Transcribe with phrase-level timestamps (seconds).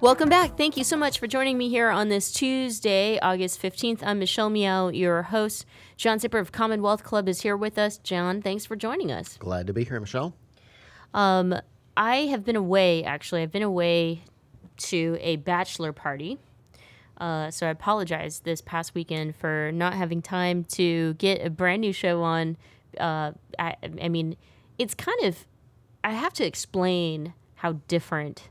[0.00, 0.56] Welcome back.
[0.56, 3.98] Thank you so much for joining me here on this Tuesday, August 15th.
[4.04, 5.66] I'm Michelle Meow, your host.
[5.96, 7.98] John Zipperer of Commonwealth Club is here with us.
[7.98, 9.36] John, thanks for joining us.
[9.38, 10.36] Glad to be here, Michelle.
[11.14, 11.52] Um,
[11.96, 13.42] I have been away, actually.
[13.42, 14.22] I've been away
[14.76, 16.38] to a bachelor party.
[17.16, 21.80] Uh, so I apologize this past weekend for not having time to get a brand
[21.80, 22.56] new show on.
[23.00, 24.36] Uh, I, I mean,
[24.78, 25.44] it's kind of,
[26.04, 28.48] I have to explain how different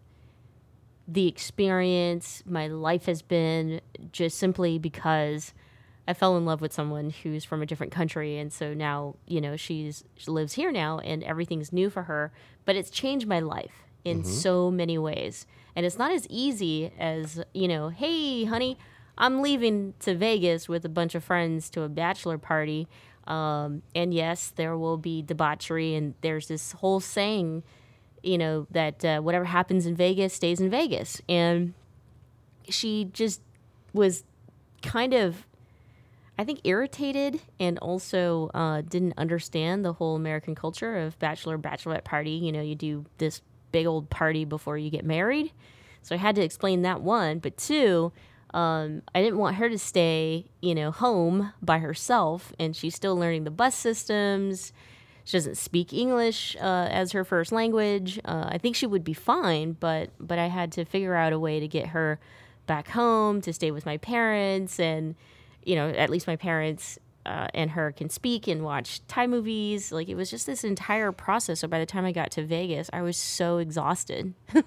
[1.08, 3.80] the experience, my life has been
[4.12, 5.54] just simply because
[6.08, 9.40] I fell in love with someone who's from a different country, and so now you
[9.40, 12.32] know she's she lives here now, and everything's new for her.
[12.66, 14.30] But it's changed my life in mm-hmm.
[14.30, 17.90] so many ways, and it's not as easy as you know.
[17.90, 18.78] Hey, honey,
[19.18, 22.88] I'm leaving to Vegas with a bunch of friends to a bachelor party,
[23.26, 27.64] um, and yes, there will be debauchery, and there's this whole saying
[28.24, 31.22] you know, that uh, whatever happens in Vegas stays in Vegas.
[31.28, 31.74] And
[32.70, 33.42] she just
[33.94, 34.24] was
[34.82, 35.46] kind of,
[36.38, 42.04] I think, irritated and also uh, didn't understand the whole American culture of bachelor, bachelorette
[42.04, 42.32] party.
[42.32, 43.42] You know, you do this
[43.72, 45.52] big old party before you get married.
[46.02, 47.40] So I had to explain that one.
[47.40, 48.12] But two,
[48.54, 53.18] um, I didn't want her to stay, you know, home by herself, and she's still
[53.18, 54.72] learning the bus systems
[55.28, 58.18] she doesn't speak English uh, as her first language.
[58.24, 61.40] Uh, I think she would be fine, but but I had to figure out a
[61.40, 62.18] way to get her
[62.66, 65.16] back home to stay with my parents, and
[65.66, 69.92] you know, at least my parents uh, and her can speak and watch Thai movies.
[69.92, 71.60] Like it was just this entire process.
[71.60, 74.34] So by the time I got to Vegas, I was so exhausted.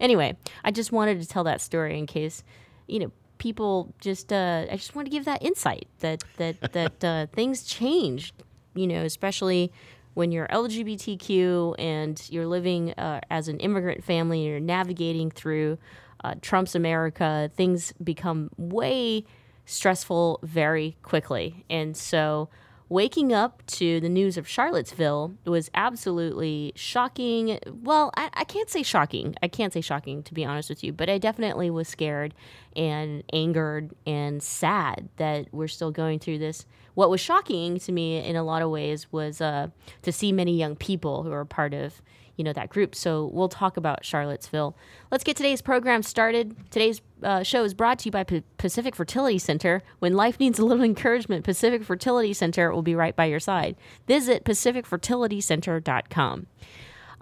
[0.00, 2.44] anyway, I just wanted to tell that story in case
[2.86, 4.32] you know people just.
[4.32, 8.32] Uh, I just want to give that insight that that that uh, things changed
[8.74, 9.72] you know, especially
[10.14, 15.78] when you're LGBTQ and you're living uh, as an immigrant family and you're navigating through
[16.22, 19.24] uh, Trump's America, things become way
[19.64, 21.64] stressful very quickly.
[21.70, 22.48] And so
[22.88, 27.58] waking up to the news of Charlottesville was absolutely shocking.
[27.66, 29.34] Well, I, I, can't say shocking.
[29.42, 32.34] I can't say shocking, to be honest with you, but I definitely was scared
[32.76, 38.18] and angered and sad that we're still going through this what was shocking to me
[38.18, 39.68] in a lot of ways was uh,
[40.02, 42.02] to see many young people who are part of
[42.36, 42.94] you know that group.
[42.94, 44.76] So we'll talk about Charlottesville.
[45.10, 46.54] Let's get today's program started.
[46.70, 49.82] Today's uh, show is brought to you by P- Pacific Fertility Center.
[49.98, 53.76] When life needs a little encouragement, Pacific Fertility Center will be right by your side.
[54.06, 56.46] Visit pacificfertilitycenter.com.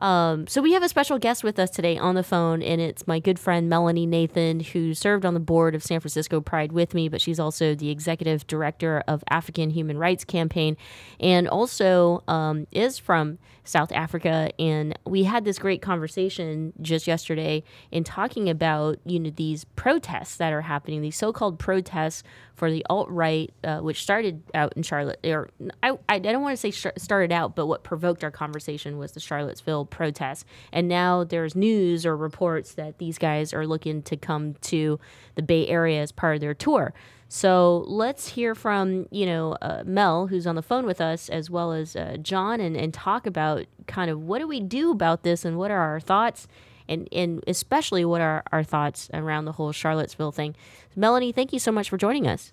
[0.00, 3.06] Um, so we have a special guest with us today on the phone, and it's
[3.06, 6.94] my good friend Melanie Nathan, who served on the board of San Francisco Pride with
[6.94, 10.78] me, but she's also the executive director of African Human Rights Campaign,
[11.21, 14.50] and also um, is from South Africa.
[14.59, 20.37] And we had this great conversation just yesterday in talking about you know these protests
[20.37, 22.22] that are happening, these so-called protests
[22.55, 25.50] for the alt right, uh, which started out in Charlotte, or
[25.82, 29.12] I, I don't want to say sh- started out, but what provoked our conversation was
[29.12, 30.45] the Charlottesville protests.
[30.73, 34.99] And now there's news or reports that these guys are looking to come to
[35.34, 36.93] the Bay Area as part of their tour.
[37.28, 41.49] So let's hear from you know uh, Mel, who's on the phone with us, as
[41.49, 45.23] well as uh, John, and, and talk about kind of what do we do about
[45.23, 46.49] this and what are our thoughts
[46.91, 50.56] and, and especially what are our thoughts around the whole Charlottesville thing.
[50.97, 52.53] Melanie, thank you so much for joining us.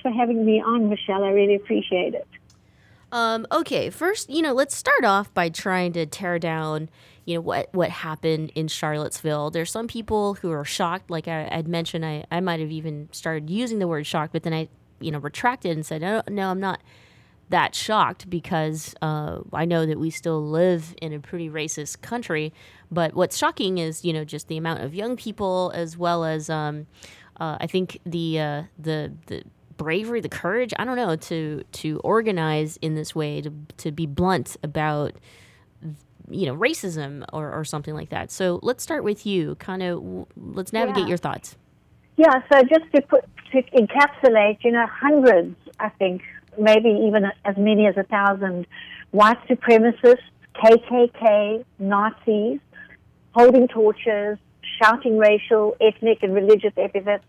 [0.00, 1.24] For having me on, Michelle.
[1.24, 2.26] I really appreciate it.
[3.12, 6.88] Um, okay, first, you know, let's start off by trying to tear down,
[7.26, 9.50] you know, what what happened in Charlottesville.
[9.50, 12.06] There's some people who are shocked, like I, would mentioned.
[12.06, 14.68] I, I might have even started using the word shocked, but then I,
[14.98, 16.80] you know, retracted and said, no, no, I'm not
[17.50, 22.50] that shocked because uh, I know that we still live in a pretty racist country.
[22.90, 26.48] But what's shocking is, you know, just the amount of young people as well as,
[26.48, 26.86] um,
[27.38, 29.44] uh, I think the uh, the the
[29.82, 34.06] bravery, the courage, I don't know, to to organize in this way, to to be
[34.06, 35.14] blunt about
[36.30, 38.30] you know racism or, or something like that.
[38.30, 39.56] So let's start with you.
[39.56, 41.08] Kind of let's navigate Yeah.
[41.08, 41.56] your thoughts.
[42.16, 46.22] Yeah, so just to put to encapsulate, you know, hundreds, I think,
[46.58, 48.66] maybe even as many as a thousand
[49.10, 50.22] white supremacists,
[50.54, 52.60] KKK, Nazis,
[53.34, 54.38] holding torches,
[54.80, 57.24] shouting racial, ethnic, and religious epithets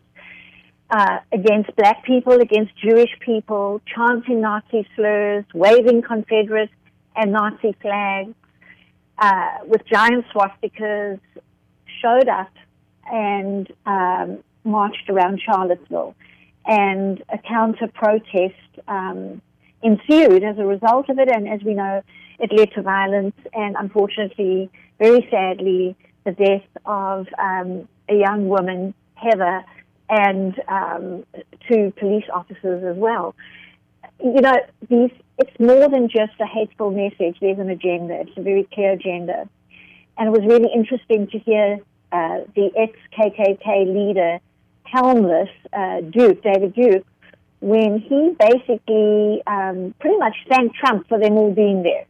[0.94, 6.70] uh, against black people, against Jewish people, chanting Nazi slurs, waving Confederate
[7.16, 8.36] and Nazi flags,
[9.18, 11.20] uh, with giant swastikas,
[12.00, 12.52] showed up
[13.12, 16.14] and um, marched around Charlottesville.
[16.68, 18.54] And a counter protest
[18.88, 19.42] um,
[19.82, 21.28] ensued as a result of it.
[21.28, 22.04] And as we know,
[22.38, 24.70] it led to violence and unfortunately,
[25.00, 29.64] very sadly, the death of um, a young woman, Heather,
[30.10, 31.26] and um,
[31.68, 33.36] two police officers as well.
[34.24, 34.58] You know,
[34.90, 37.38] these it's more than just a hateful message.
[37.42, 38.22] There's an agenda.
[38.22, 39.50] It's a very clear agenda.
[40.18, 41.80] And it was really interesting to hear
[42.12, 44.40] uh, the ex KKK leader,
[44.84, 47.06] Helmless uh, Duke, David Duke,
[47.62, 52.06] when he basically um, pretty much thanked Trump for them all being there.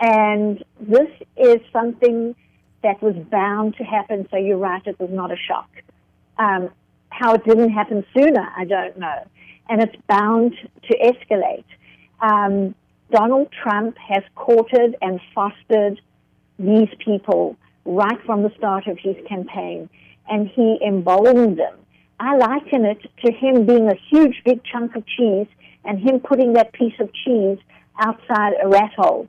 [0.00, 2.34] And this is something
[2.82, 4.26] that was bound to happen.
[4.30, 5.68] So you're right, it was not a shock.
[6.38, 6.70] Um,
[7.10, 9.26] how it didn't happen sooner, I don't know.
[9.68, 10.54] And it's bound
[10.90, 11.64] to escalate.
[12.20, 12.74] Um,
[13.10, 16.00] Donald Trump has courted and fostered
[16.58, 19.88] these people right from the start of his campaign,
[20.28, 21.74] and he emboldened them.
[22.20, 25.46] I liken it to him being a huge, big chunk of cheese
[25.84, 27.58] and him putting that piece of cheese
[27.98, 29.28] outside a rat hole.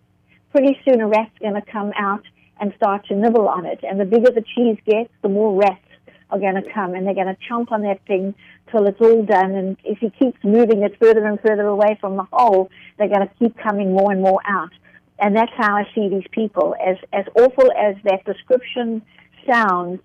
[0.52, 2.24] Pretty soon a rat's going to come out
[2.60, 5.86] and start to nibble on it, and the bigger the cheese gets, the more rats
[6.32, 8.36] are going to come, and they're going to chomp on that thing
[8.72, 9.52] till it's all done.
[9.52, 13.28] And if he keeps moving it further and further away from the hole, they're going
[13.28, 14.72] to keep coming more and more out.
[15.18, 16.76] And that's how I see these people.
[16.86, 19.02] As as awful as that description
[19.50, 20.00] sounds,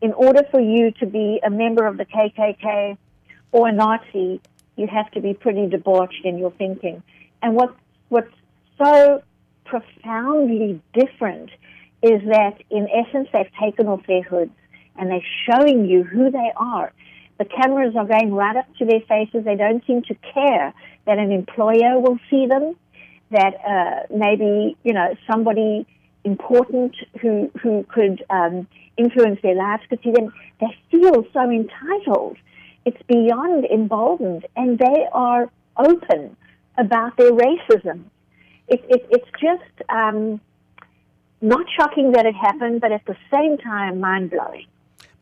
[0.00, 2.96] in order for you to be a member of the KKK
[3.52, 4.40] or a Nazi,
[4.76, 7.02] you have to be pretty debauched in your thinking.
[7.42, 7.74] And what
[8.10, 8.34] what's
[8.78, 9.22] so
[9.64, 11.50] profoundly different
[12.02, 14.52] is that in essence they've taken off their hoods
[14.96, 16.92] and they're showing you who they are.
[17.38, 19.44] The cameras are going right up to their faces.
[19.44, 20.72] They don't seem to care
[21.06, 22.76] that an employer will see them,
[23.30, 25.86] that uh, maybe you know somebody
[26.22, 30.32] important who who could um, influence their lives could see them.
[30.60, 32.36] They feel so entitled.
[32.84, 36.36] It's beyond emboldened, and they are open
[36.78, 38.04] about their racism.
[38.68, 40.40] It, it, it's just um,
[41.40, 44.66] not shocking that it happened, but at the same time, mind blowing.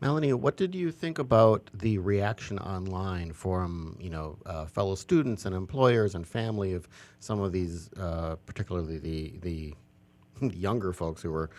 [0.03, 5.47] Melanie, what did you think about the reaction online from you know uh, fellow students
[5.47, 6.89] and employers and family of
[7.21, 9.75] some of these, uh, particularly the the
[10.57, 11.51] younger folks who were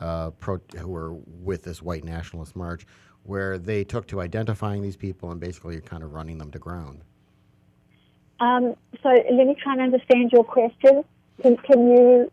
[0.00, 1.14] uh, pro- who were
[1.44, 2.86] with this white nationalist march,
[3.22, 7.02] where they took to identifying these people and basically kind of running them to ground?
[8.40, 11.04] Um, so let me try and understand your question.
[11.40, 12.32] Can, can you?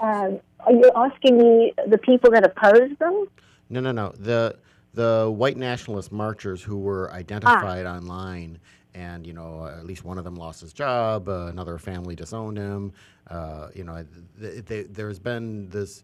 [0.00, 3.26] Um, are you asking me the people that opposed them?
[3.68, 4.12] No, no, no.
[4.16, 4.56] The
[4.98, 8.58] the white nationalist marchers who were identified online,
[8.94, 11.28] and you know, at least one of them lost his job.
[11.28, 12.92] Uh, another family disowned him.
[13.30, 14.04] Uh, you know,
[14.40, 16.02] th- th- there's been this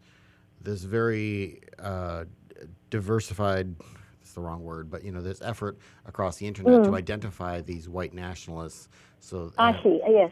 [0.62, 2.24] this very uh,
[2.90, 3.74] diversified.
[4.22, 6.96] It's the wrong word, but you know, this effort across the internet to Mm.
[6.96, 8.88] identify these white nationalists.
[9.18, 10.00] So I uh, see.
[10.08, 10.30] Yes.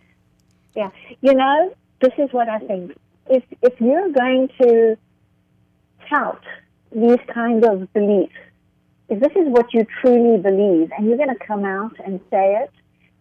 [0.76, 0.90] Yeah.
[1.20, 2.96] You know, this is what I think.
[3.28, 4.96] If if you're going to
[6.08, 6.44] tout
[6.94, 8.32] these kind of beliefs,
[9.08, 12.62] if this is what you truly believe, and you're going to come out and say
[12.62, 12.70] it,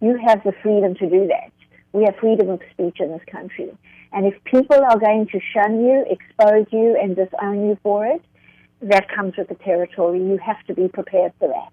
[0.01, 1.51] you have the freedom to do that.
[1.93, 3.71] We have freedom of speech in this country.
[4.13, 8.21] And if people are going to shun you, expose you, and disown you for it,
[8.81, 10.19] that comes with the territory.
[10.19, 11.71] You have to be prepared for that.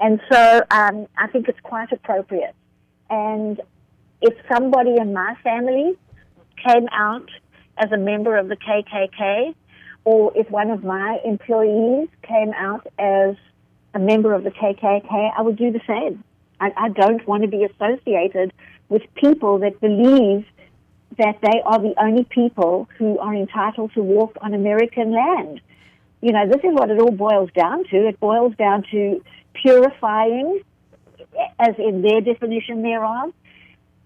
[0.00, 2.54] And so um, I think it's quite appropriate.
[3.08, 3.60] And
[4.20, 5.94] if somebody in my family
[6.66, 7.28] came out
[7.78, 9.54] as a member of the KKK,
[10.04, 13.36] or if one of my employees came out as
[13.94, 16.24] a member of the KKK, I would do the same.
[16.60, 18.52] I, I don't want to be associated
[18.88, 20.44] with people that believe
[21.18, 25.60] that they are the only people who are entitled to walk on American land.
[26.20, 28.08] You know, this is what it all boils down to.
[28.08, 29.22] It boils down to
[29.54, 30.62] purifying,
[31.58, 33.32] as in their definition thereof.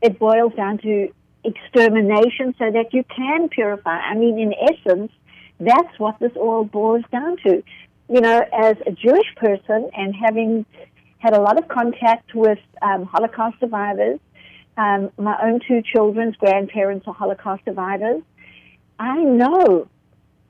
[0.03, 1.09] It boils down to
[1.45, 3.99] extermination so that you can purify.
[3.99, 5.13] I mean, in essence,
[5.61, 7.63] that's what this all boils down to.
[8.09, 10.65] You know, as a Jewish person and having
[11.19, 14.21] had a lot of contact with um, Holocaust survivors.
[14.77, 18.23] Um, my own two children's grandparents are Holocaust survivors.
[18.99, 19.89] I know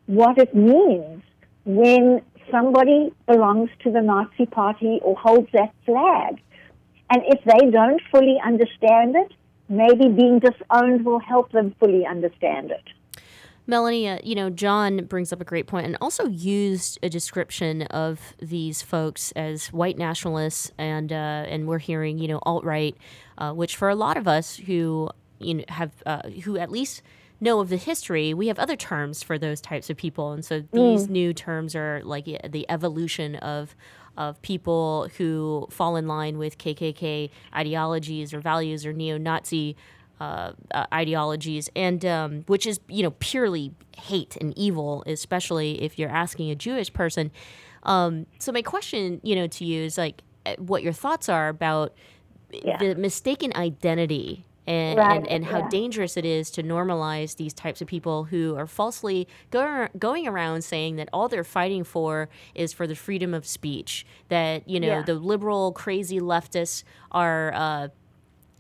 [0.06, 1.22] what it means
[1.64, 6.40] when somebody belongs to the Nazi party or holds that flag.
[7.10, 9.32] And if they don't fully understand it,
[9.68, 12.84] maybe being disowned will help them fully understand it.
[13.66, 17.82] Melanie, uh, you know, John brings up a great point and also used a description
[17.82, 22.96] of these folks as white nationalists, and uh, and we're hearing, you know, alt right,
[23.38, 27.02] uh, which for a lot of us who you know have uh, who at least
[27.40, 30.60] know of the history, we have other terms for those types of people, and so
[30.72, 31.10] these mm.
[31.10, 33.74] new terms are like the evolution of
[34.16, 39.76] of people who fall in line with KKK ideologies or values or neo-Nazi
[40.20, 45.98] uh, uh, ideologies, and um, which is you know purely hate and evil, especially if
[45.98, 47.30] you're asking a Jewish person.
[47.82, 51.48] Um, so my question, you know, to you is like, eh, what your thoughts are
[51.48, 51.94] about
[52.50, 52.78] yeah.
[52.78, 55.16] the mistaken identity and, right.
[55.18, 55.68] and, and, how yeah.
[55.68, 60.64] dangerous it is to normalize these types of people who are falsely go, going around
[60.64, 64.04] saying that all they're fighting for is for the freedom of speech.
[64.28, 65.02] That, you know, yeah.
[65.02, 66.82] the liberal, crazy leftists
[67.12, 67.52] are.
[67.54, 67.88] Uh,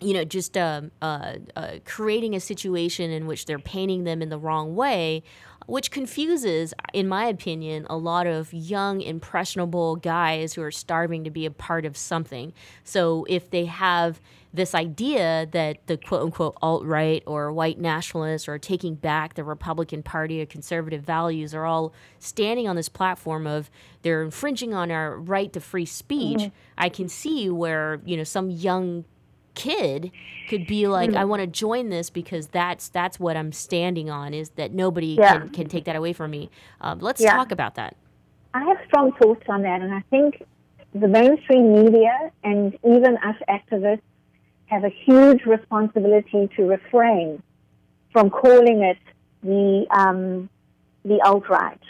[0.00, 4.28] you know, just um, uh, uh, creating a situation in which they're painting them in
[4.28, 5.22] the wrong way,
[5.66, 11.30] which confuses, in my opinion, a lot of young, impressionable guys who are starving to
[11.30, 12.52] be a part of something.
[12.84, 14.20] So if they have
[14.52, 19.44] this idea that the quote unquote alt right or white nationalists or taking back the
[19.44, 23.70] Republican Party or conservative values are all standing on this platform of
[24.02, 26.56] they're infringing on our right to free speech, mm-hmm.
[26.78, 29.04] I can see where, you know, some young
[29.56, 30.12] kid
[30.48, 31.18] could be like mm-hmm.
[31.18, 35.16] i want to join this because that's that's what i'm standing on is that nobody
[35.18, 35.38] yeah.
[35.38, 36.48] can, can take that away from me
[36.80, 37.34] um, let's yeah.
[37.34, 37.96] talk about that
[38.54, 40.44] i have strong thoughts on that and i think
[40.94, 44.00] the mainstream media and even us activists
[44.66, 47.42] have a huge responsibility to refrain
[48.12, 48.98] from calling it
[49.42, 50.48] the um,
[51.04, 51.80] the alt right.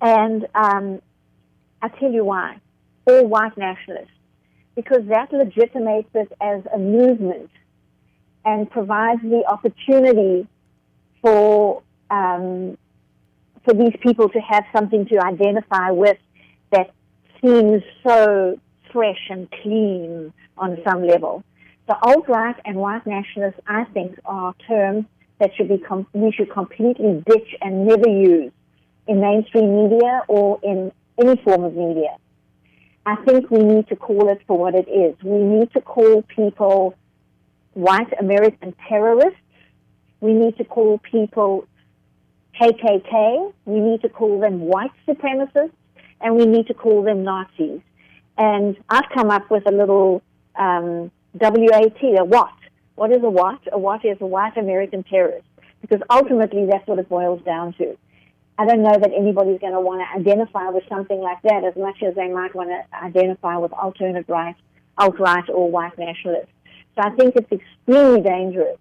[0.00, 1.00] And um,
[1.82, 2.60] I tell you why,
[3.06, 4.10] all white nationalists,
[4.74, 7.50] because that legitimates it as a movement
[8.44, 10.46] and provides the opportunity
[11.22, 12.76] for um,
[13.64, 16.18] for these people to have something to identify with
[16.70, 16.90] that
[17.42, 18.58] seems so
[18.92, 21.42] fresh and clean on some level.
[21.88, 25.06] The alt-right and white nationalists, I think, are terms
[25.38, 28.52] that should be com- we should completely ditch and never use
[29.06, 32.16] in mainstream media or in any form of media.
[33.06, 35.14] I think we need to call it for what it is.
[35.22, 36.94] We need to call people
[37.74, 39.40] white American terrorists.
[40.20, 41.66] We need to call people
[42.58, 43.52] KKK.
[43.66, 45.72] We need to call them white supremacists.
[46.20, 47.80] And we need to call them Nazis.
[48.38, 50.22] And I've come up with a little
[50.56, 52.54] um, WAT, a what?
[52.94, 53.60] What is a what?
[53.70, 55.46] A what is a white American terrorist.
[55.82, 57.98] Because ultimately that's what it boils down to.
[58.56, 61.74] I don't know that anybody's going to want to identify with something like that as
[61.76, 64.54] much as they might want to identify with alternate right,
[64.96, 66.52] alt-right or white nationalists.
[66.94, 68.78] So I think it's extremely dangerous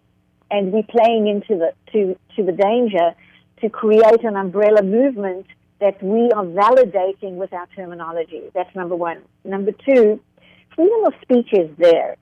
[0.52, 3.16] and we're playing into the, to, to the danger
[3.62, 5.48] to create an umbrella movement
[5.80, 8.44] that we are validating with our terminology.
[8.54, 9.24] That's number one.
[9.44, 10.20] Number two,
[10.76, 12.18] freedom of speech is there.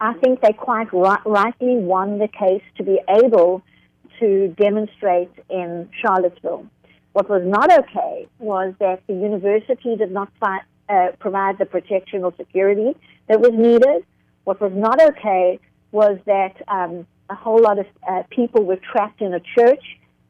[0.00, 3.62] I think they quite rightly won the case to be able
[4.20, 6.66] to demonstrate in Charlottesville.
[7.12, 12.24] What was not okay was that the university did not fi- uh, provide the protection
[12.24, 12.96] or security
[13.28, 14.04] that was needed.
[14.44, 15.58] What was not okay
[15.92, 19.84] was that um, a whole lot of uh, people were trapped in a church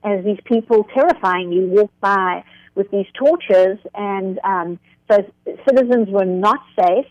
[0.04, 4.78] as these people terrifyingly walked by with these torches, and um,
[5.10, 5.18] so
[5.68, 7.06] citizens were not safe.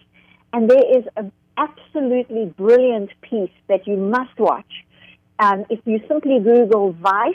[0.53, 4.71] And there is an absolutely brilliant piece that you must watch.
[5.41, 7.33] Um, if you simply Google Vice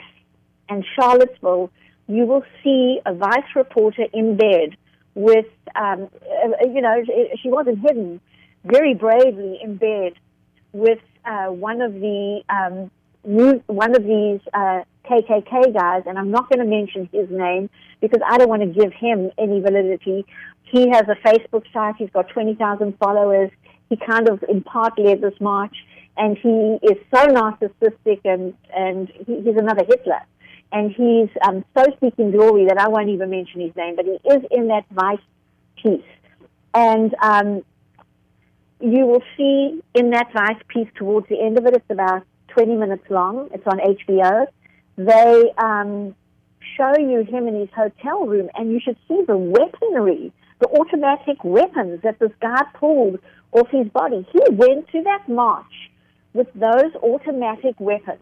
[0.69, 1.71] and Charlottesville,
[2.07, 4.77] you will see a Vice reporter in bed
[5.17, 7.03] with, um, uh, you know,
[7.43, 8.21] she wasn't hidden,
[8.65, 10.13] very bravely in bed
[10.73, 12.91] with uh, one of the um,
[13.25, 17.69] one of these uh, KKK guys, and I'm not going to mention his name
[18.01, 20.25] because I don't want to give him any validity.
[20.63, 21.97] He has a Facebook site.
[21.99, 23.51] He's got 20,000 followers.
[23.89, 25.75] He kind of in part led this march,
[26.17, 30.21] and he is so narcissistic, and and he, he's another Hitler.
[30.73, 34.19] And he's um, so speaking glory that I won't even mention his name, but he
[34.29, 35.19] is in that Vice
[35.81, 36.01] piece.
[36.75, 37.63] And um,
[38.81, 42.75] you will see in that Vice piece towards the end of it, it's about 20
[42.75, 43.49] minutes long.
[43.55, 44.47] It's on HBO.
[44.97, 46.17] They um,
[46.77, 51.43] show you him in his hotel room, and you should see the weaponry the automatic
[51.45, 53.19] weapons that this guy pulled
[53.53, 54.27] off his body.
[54.33, 55.67] He went to that march
[56.37, 58.21] with those automatic weapons.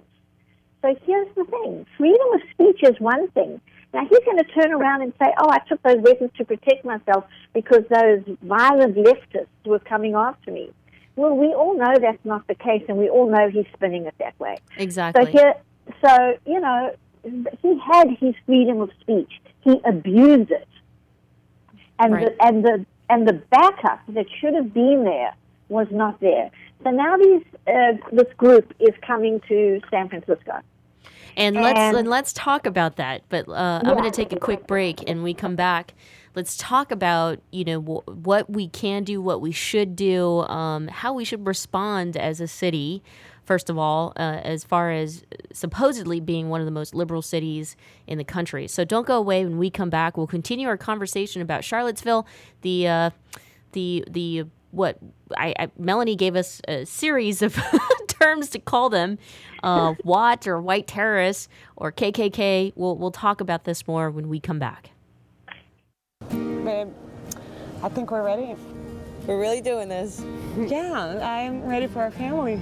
[0.83, 3.61] So here's the thing freedom of speech is one thing.
[3.93, 6.85] Now he's going to turn around and say, oh, I took those weapons to protect
[6.85, 10.71] myself because those violent leftists were coming after me.
[11.17, 14.15] Well, we all know that's not the case, and we all know he's spinning it
[14.19, 14.59] that way.
[14.77, 15.27] Exactly.
[15.27, 15.55] So here,
[16.05, 16.95] so you know,
[17.63, 19.33] he had his freedom of speech.
[19.61, 20.69] He abused it,
[21.99, 22.37] and Right.
[22.37, 25.35] the and the and the backup that should have been there
[25.69, 26.51] was not there.
[26.85, 30.61] So now these uh, this group is coming to San Francisco.
[31.37, 33.23] And let's And- let's talk about that.
[33.29, 35.95] But uh, I'm going to take a quick break, and we come back.
[36.37, 40.89] Let's talk about you know wh- what we can do, what we should do, um,
[40.89, 43.03] how we should respond as a city.
[43.45, 45.23] First of all, uh, as far as
[45.53, 47.77] supposedly being one of the most liberal cities
[48.07, 48.67] in the country.
[48.69, 49.45] So don't go away.
[49.45, 52.27] When we come back, we'll continue our conversation about Charlottesville,
[52.63, 53.11] the uh,
[53.73, 54.99] the the what
[55.37, 57.59] I, I Melanie gave us a series of
[58.09, 59.19] terms to call them,
[59.63, 62.73] uh, Watt or white terrorists or KKK.
[62.75, 64.91] We'll we'll talk about this more when we come back.
[66.31, 66.89] Babe,
[67.83, 68.57] I think we're ready.
[69.27, 70.23] We're really doing this.
[70.57, 72.61] Yeah, I'm ready for our family.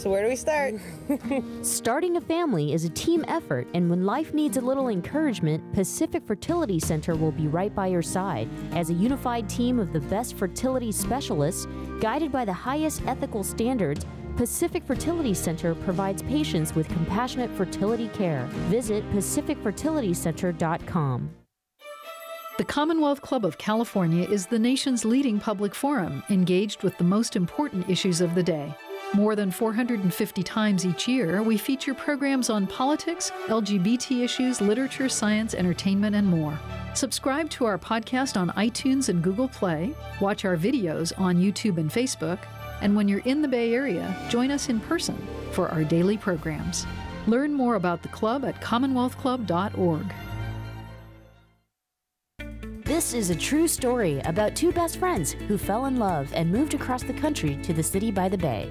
[0.00, 0.76] So where do we start?
[1.62, 6.22] Starting a family is a team effort, and when life needs a little encouragement, Pacific
[6.26, 8.48] Fertility Center will be right by your side.
[8.72, 11.66] As a unified team of the best fertility specialists,
[12.00, 14.06] guided by the highest ethical standards,
[14.38, 18.46] Pacific Fertility Center provides patients with compassionate fertility care.
[18.70, 21.30] Visit pacificfertilitycenter.com.
[22.56, 27.36] The Commonwealth Club of California is the nation's leading public forum engaged with the most
[27.36, 28.74] important issues of the day.
[29.12, 35.52] More than 450 times each year, we feature programs on politics, LGBT issues, literature, science,
[35.52, 36.56] entertainment, and more.
[36.94, 41.90] Subscribe to our podcast on iTunes and Google Play, watch our videos on YouTube and
[41.90, 42.38] Facebook,
[42.82, 45.16] and when you're in the Bay Area, join us in person
[45.50, 46.86] for our daily programs.
[47.26, 50.06] Learn more about the club at commonwealthclub.org.
[52.84, 56.74] This is a true story about two best friends who fell in love and moved
[56.74, 58.70] across the country to the city by the bay.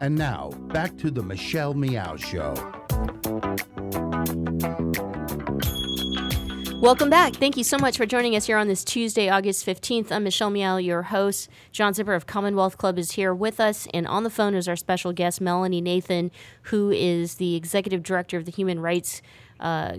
[0.00, 2.54] And now, back to the Michelle Meow Show.
[6.80, 7.34] Welcome back.
[7.36, 10.12] Thank you so much for joining us here on this Tuesday, August 15th.
[10.12, 11.48] I'm Michelle Meow, your host.
[11.72, 14.76] John Zipperer of Commonwealth Club is here with us, and on the phone is our
[14.76, 16.30] special guest, Melanie Nathan,
[16.64, 19.22] who is the executive director of the Human Rights,
[19.60, 19.96] uh,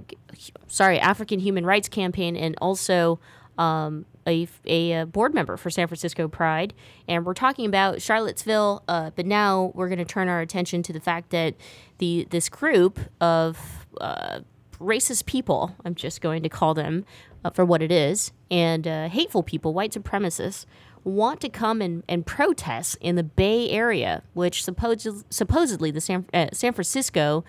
[0.68, 3.20] sorry, African Human Rights Campaign, and also
[3.58, 6.74] um, a, a, uh, board member for San Francisco Pride.
[7.08, 10.94] And we're talking about Charlottesville, uh, but now we're going to turn our attention to
[10.94, 11.56] the fact that
[12.00, 14.40] the this group of uh,
[14.80, 17.06] racist people, I'm just going to call them
[17.44, 20.66] uh, for what it is, and uh, hateful people, white supremacists,
[21.04, 26.26] want to come and, and protest in the Bay Area, which suppos- supposedly the San,
[26.34, 27.46] uh, San Francisco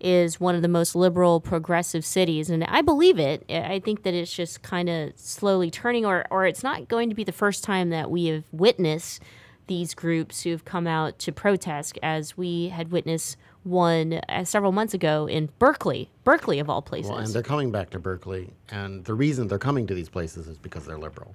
[0.00, 2.50] is one of the most liberal, progressive cities.
[2.50, 3.44] And I believe it.
[3.50, 7.14] I think that it's just kind of slowly turning, or, or it's not going to
[7.14, 9.22] be the first time that we have witnessed
[9.66, 14.70] these groups who have come out to protest, as we had witnessed one uh, several
[14.70, 17.10] months ago in Berkeley, Berkeley of all places.
[17.10, 20.46] Well, and they're coming back to Berkeley, and the reason they're coming to these places
[20.46, 21.34] is because they're liberal.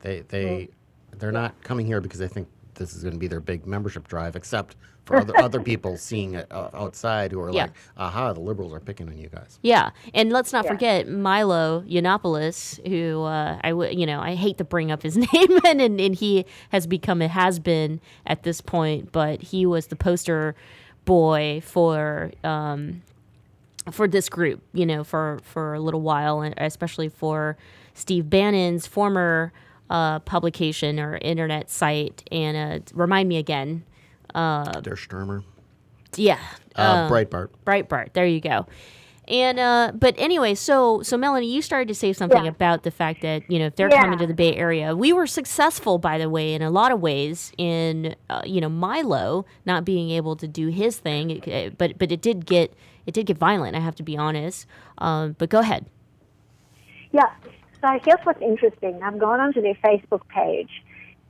[0.00, 0.70] They they
[1.18, 4.06] they're not coming here because they think this is going to be their big membership
[4.08, 7.62] drive, except for other other people seeing it uh, outside who are Yeah.
[7.64, 11.82] like, "Aha, the liberals are picking on you guys." Yeah, and let's not forget Milo
[11.88, 15.80] Yiannopoulos, who uh, I w- you know I hate to bring up his name, and,
[15.80, 19.96] and and he has become a has been at this point, but he was the
[19.96, 20.54] poster
[21.06, 23.02] boy for um,
[23.90, 27.56] for this group, you know, for for a little while, and especially for
[27.94, 29.52] Steve Bannon's former
[29.90, 33.84] uh, publication or internet site, and uh, remind me again.
[34.34, 35.42] Uh, Der Stürmer.
[36.16, 36.38] Yeah,
[36.76, 37.48] Uh, um, Breitbart.
[37.66, 38.12] Breitbart.
[38.14, 38.66] There you go.
[39.28, 42.50] And uh, but anyway, so so Melanie, you started to say something Yeah.
[42.50, 44.02] about the fact that you know if they're Yeah.
[44.02, 47.00] coming to the Bay Area, we were successful, by the way, in a lot of
[47.00, 47.52] ways.
[47.58, 51.96] In uh, you know Milo not being able to do his thing, it- it- but
[51.98, 52.74] but it did get
[53.06, 53.76] it did get violent.
[53.76, 54.66] I have to be honest.
[54.98, 55.86] Um, but go ahead.
[57.12, 57.30] Yeah.
[57.80, 59.00] So here's what's interesting.
[59.02, 60.70] I've gone onto their Facebook page,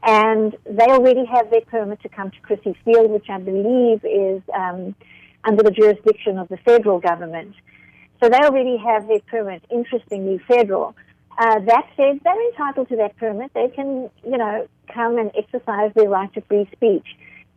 [0.02, 4.42] and they already have their permit to come to Crissy Field, which I believe is
[4.52, 4.96] um,
[5.44, 7.54] under the jurisdiction of the federal government.
[8.20, 9.62] So they already have their permit.
[9.70, 10.96] Interestingly, federal.
[11.38, 13.52] Uh, that said, they're entitled to that permit.
[13.54, 17.06] They can, you know, come and exercise their right to free speech.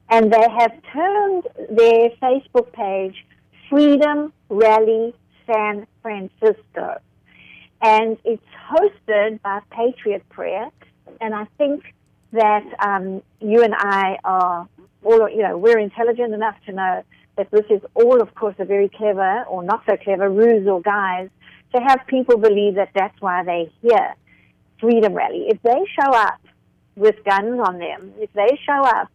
[0.10, 3.26] And they have termed their Facebook page
[3.70, 5.16] Freedom Rally
[5.48, 7.00] San Francisco
[7.84, 8.42] and it's
[8.72, 10.70] hosted by Patriot Prayer.
[11.20, 11.84] And I think
[12.32, 14.68] that um, you and I are
[15.04, 17.04] all, you know, we're intelligent enough to know
[17.36, 20.82] that this is all, of course, a very clever or not so clever ruse or
[20.82, 21.30] guise
[21.76, 24.16] to have people believe that that's why they're here.
[24.80, 25.48] Freedom Rally.
[25.50, 26.40] If they show up
[26.96, 29.12] with guns on them, if they show up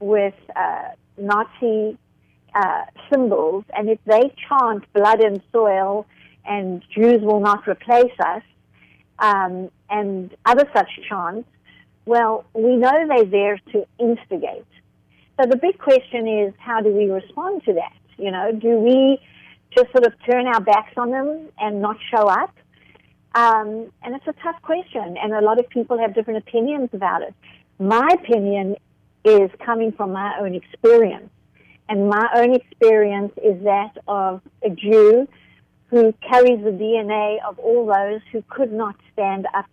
[0.00, 1.96] with uh, Nazi
[2.54, 6.06] uh, symbols, and if they chant blood and soil
[6.44, 8.42] and Jews will not replace us,
[9.18, 11.48] um, and other such chants,
[12.06, 14.66] well, we know they're there to instigate.
[15.40, 17.96] So the big question is, how do we respond to that?
[18.18, 19.18] You know, do we
[19.74, 22.54] just sort of turn our backs on them and not show up?
[23.34, 27.22] Um, and it's a tough question, and a lot of people have different opinions about
[27.22, 27.34] it.
[27.78, 28.76] My opinion
[29.24, 31.30] is coming from my own experience.
[31.88, 35.28] And my own experience is that of a Jew
[35.90, 39.66] who carries the DNA of all those who could not stand up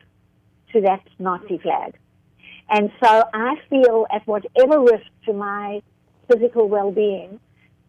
[0.73, 1.95] to that Nazi flag.
[2.69, 5.81] And so I feel at whatever risk to my
[6.27, 7.39] physical well-being,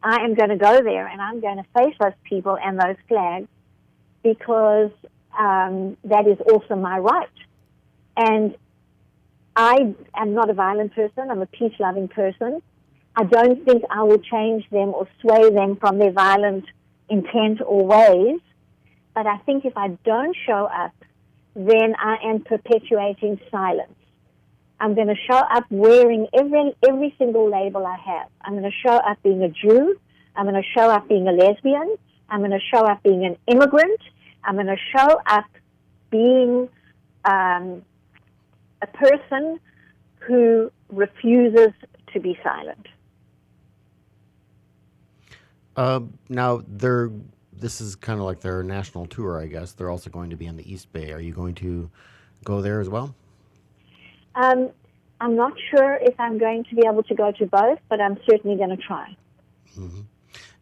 [0.03, 2.97] I am going to go there and I'm going to face those people and those
[3.09, 3.49] flags
[4.23, 4.93] because
[5.37, 7.29] um, that is also my right.
[8.17, 8.55] And
[9.57, 11.31] I am not a violent person.
[11.31, 12.63] I'm a peace-loving person.
[13.17, 16.67] I don't think I will change them or sway them from their violent
[17.09, 18.41] intent or ways.
[19.15, 20.93] But I think if I don't show up,
[21.55, 23.95] then I am perpetuating silence.
[24.81, 28.29] I'm going to show up wearing every every single label I have.
[28.43, 29.99] I'm going to show up being a Jew.
[30.37, 31.97] I'm going to show up being a lesbian.
[32.29, 34.01] I'm going to show up being an immigrant.
[34.45, 35.47] I'm going to show up
[36.11, 36.69] being
[37.25, 37.83] um,
[38.81, 39.59] a person
[40.21, 41.73] who refuses
[42.13, 42.87] to be silent.
[45.79, 47.09] Uh, now they're
[47.53, 49.73] this is kind of like their national tour, I guess.
[49.73, 51.13] They're also going to be in the East Bay.
[51.13, 51.89] Are you going to
[52.45, 53.15] go there as well?
[54.35, 54.71] Um,
[55.21, 58.19] I'm not sure if I'm going to be able to go to both, but I'm
[58.29, 59.17] certainly going to try.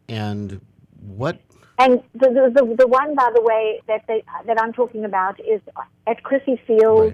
[0.07, 0.61] And
[1.01, 1.39] what?
[1.79, 5.39] And the, the, the, the one, by the way, that they, that I'm talking about
[5.39, 5.61] is
[6.05, 7.13] at Crissy Field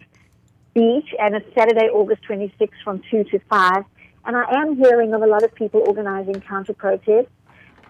[0.74, 3.84] Beach, and it's Saturday, August 26th from 2 to 5.
[4.26, 7.30] And I am hearing of a lot of people organizing counter protests.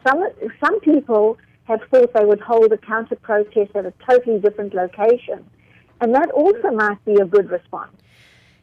[0.06, 0.24] Some,
[0.64, 5.46] some people have thought they would hold a counter protest at a totally different location.
[6.02, 7.96] And that also might be a good response.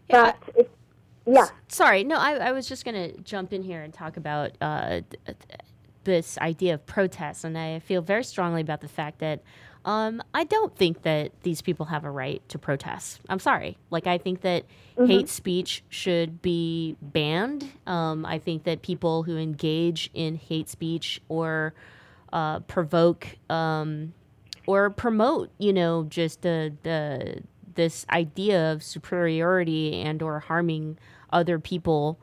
[0.09, 0.71] But it,
[1.27, 1.47] yeah.
[1.69, 4.89] Sorry, no, I, I was just going to jump in here and talk about uh,
[4.89, 5.37] th- th-
[6.05, 7.45] this idea of protest.
[7.45, 9.43] And I feel very strongly about the fact that
[9.85, 13.21] um, I don't think that these people have a right to protest.
[13.29, 13.79] I'm sorry.
[13.91, 14.65] Like, I think that
[14.99, 15.07] Mhm.
[15.07, 17.65] hate speech should be banned.
[17.87, 21.73] Um, I think that people who engage in hate speech or
[22.33, 24.13] uh, provoke um,
[24.67, 27.43] or promote, you know, just the, the
[27.75, 30.99] this idea of superiority and or harming
[31.33, 32.19] other people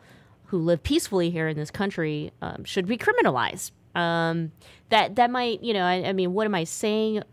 [0.46, 3.72] who live peacefully here in this country um, should be criminalized.
[3.98, 4.52] Um,
[4.90, 7.24] that that might, you know, I, I mean, what am I saying?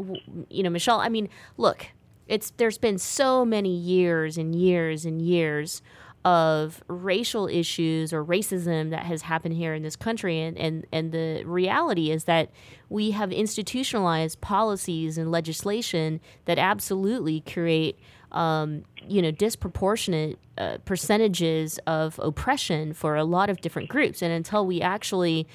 [0.48, 1.00] You know, Michelle.
[1.00, 1.86] I mean, look,
[2.26, 5.82] it's there's been so many years and years and years
[6.24, 11.12] of racial issues or racism that has happened here in this country and, and, and
[11.12, 12.50] the reality is that
[12.88, 17.98] we have institutionalized policies and legislation that absolutely create
[18.32, 24.32] um, you know disproportionate uh, percentages of oppression for a lot of different groups and
[24.32, 25.46] until we actually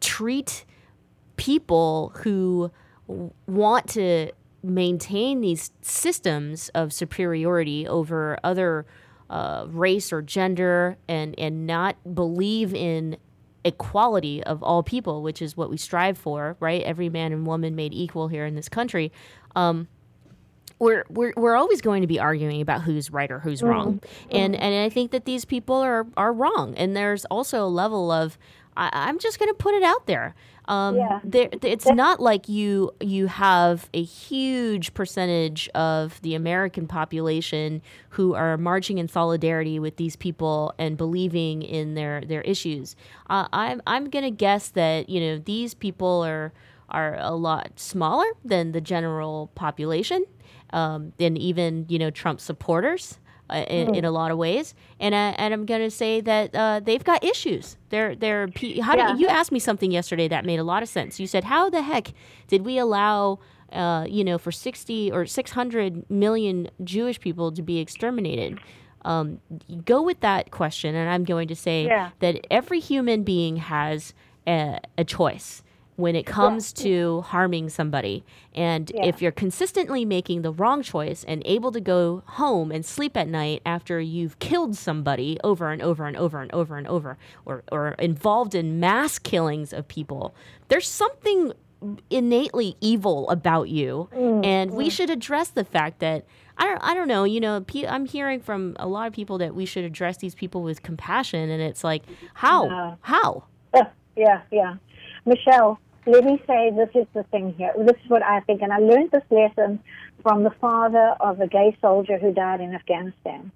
[0.00, 0.64] treat
[1.36, 2.70] people who
[3.46, 4.30] want to
[4.62, 8.86] maintain these systems of superiority over other
[9.28, 13.16] uh, race or gender and, and not believe in
[13.64, 16.82] equality of all people, which is what we strive for, right?
[16.82, 19.12] Every man and woman made equal here in this country.
[19.56, 19.88] Um,
[20.78, 24.56] we're, we're we're always going to be arguing about who's right or who's wrong, and
[24.56, 28.36] and I think that these people are are wrong, and there's also a level of
[28.76, 30.34] I, I'm just going to put it out there.
[30.66, 31.20] Um, Yeah.
[31.24, 38.34] there, it's not like you you have a huge percentage of the American population who
[38.34, 42.96] are marching in solidarity with these people and believing in their their issues.
[43.28, 46.52] Uh, I'm I'm gonna guess that you know these people are
[46.88, 50.24] are a lot smaller than the general population,
[50.72, 53.18] um, and even you know Trump supporters
[53.50, 53.96] uh, in, Mm.
[53.98, 54.74] in a lot of ways.
[54.98, 57.76] And I, and I'm gonna say that uh, they've got issues.
[57.90, 58.48] They're they're
[58.82, 59.08] how Yeah.
[59.12, 61.20] did you asked me something yesterday that made a lot of sense.
[61.20, 62.12] You said how the heck
[62.48, 63.38] did we allow
[63.72, 68.58] uh, you know for 60 or 600 million Jewish people to be exterminated?
[69.04, 69.40] Um,
[69.84, 72.10] go with that question, and I'm going to say Yeah.
[72.20, 74.14] that every human being has
[74.46, 75.62] a, a choice
[75.96, 78.24] when it comes to harming somebody.
[78.54, 79.06] And Yeah.
[79.06, 83.28] if you're consistently making the wrong choice and able to go home and sleep at
[83.28, 87.62] night after you've killed somebody over and over and over and over and over, or,
[87.70, 90.34] or involved in mass killings of people,
[90.68, 91.52] there's something
[92.10, 94.08] innately evil about you.
[94.14, 96.24] Mm, and we should address the fact that.
[96.56, 97.24] I don't, I don't know.
[97.24, 100.62] You know, I'm hearing from a lot of people that we should address these people
[100.62, 102.04] with compassion, and it's like,
[102.34, 102.96] how, No.
[103.00, 103.44] how?
[104.16, 104.74] Yeah, yeah.
[105.26, 107.72] Michelle, let me say this is the thing here.
[107.78, 109.80] This is what I think, and I learned this lesson
[110.22, 113.50] from the father of a gay soldier who died in Afghanistan.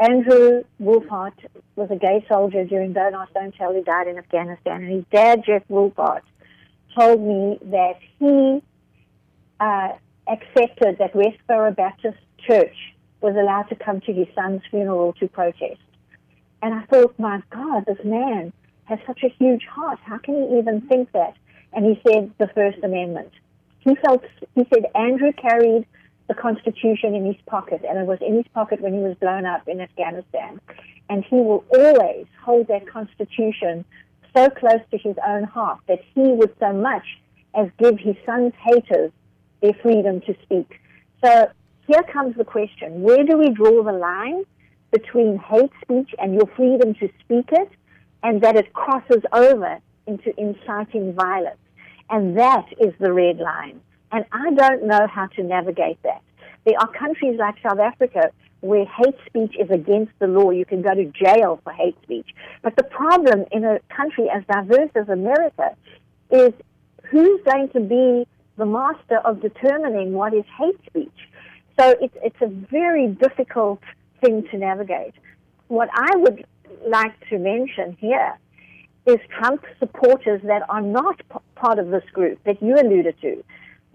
[0.00, 1.46] Andrew Wilfahrt
[1.76, 5.04] was a gay soldier during Don't Ask, Don't Tell who died in Afghanistan, and his
[5.12, 6.22] dad, Jeff Wilfahrt,
[6.98, 8.62] told me that he
[9.60, 9.92] uh,
[10.28, 12.76] accepted that Westboro Baptist Church
[13.20, 15.80] was allowed to come to his son's funeral to protest.
[16.60, 18.52] And I thought, my God, this man
[18.84, 19.98] has such a huge heart.
[20.02, 21.34] How can he even think that?
[21.74, 23.32] And he said the First Amendment.
[23.80, 25.86] He felt, he said Andrew carried
[26.28, 29.44] the Constitution in his pocket, and it was in his pocket when he was blown
[29.44, 30.60] up in Afghanistan.
[31.10, 33.84] And he will always hold that Constitution
[34.34, 37.04] so close to his own heart that he would so much
[37.54, 39.12] as give his son's haters
[39.60, 40.80] their freedom to speak.
[41.22, 41.48] So
[41.86, 44.44] here comes the question where do we draw the line
[44.90, 47.70] between hate speech and your freedom to speak it,
[48.22, 51.58] and that it crosses over into inciting violence?
[52.10, 53.80] And that is the red line.
[54.12, 56.22] And I don't know how to navigate that.
[56.64, 60.50] There are countries like South Africa where hate speech is against the law.
[60.50, 62.28] You can go to jail for hate speech.
[62.62, 65.76] But the problem in a country as diverse as America
[66.30, 66.52] is
[67.10, 71.28] who's going to be the master of determining what is hate speech?
[71.78, 73.80] So it's, it's a very difficult
[74.20, 75.14] thing to navigate.
[75.68, 76.46] What I would
[76.86, 78.38] like to mention here
[79.06, 83.44] is Trump supporters that are not p- part of this group that you alluded to.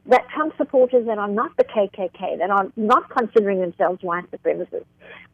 [0.06, 4.86] That Trump supporters that are not the KKK, that are not considering themselves white supremacists.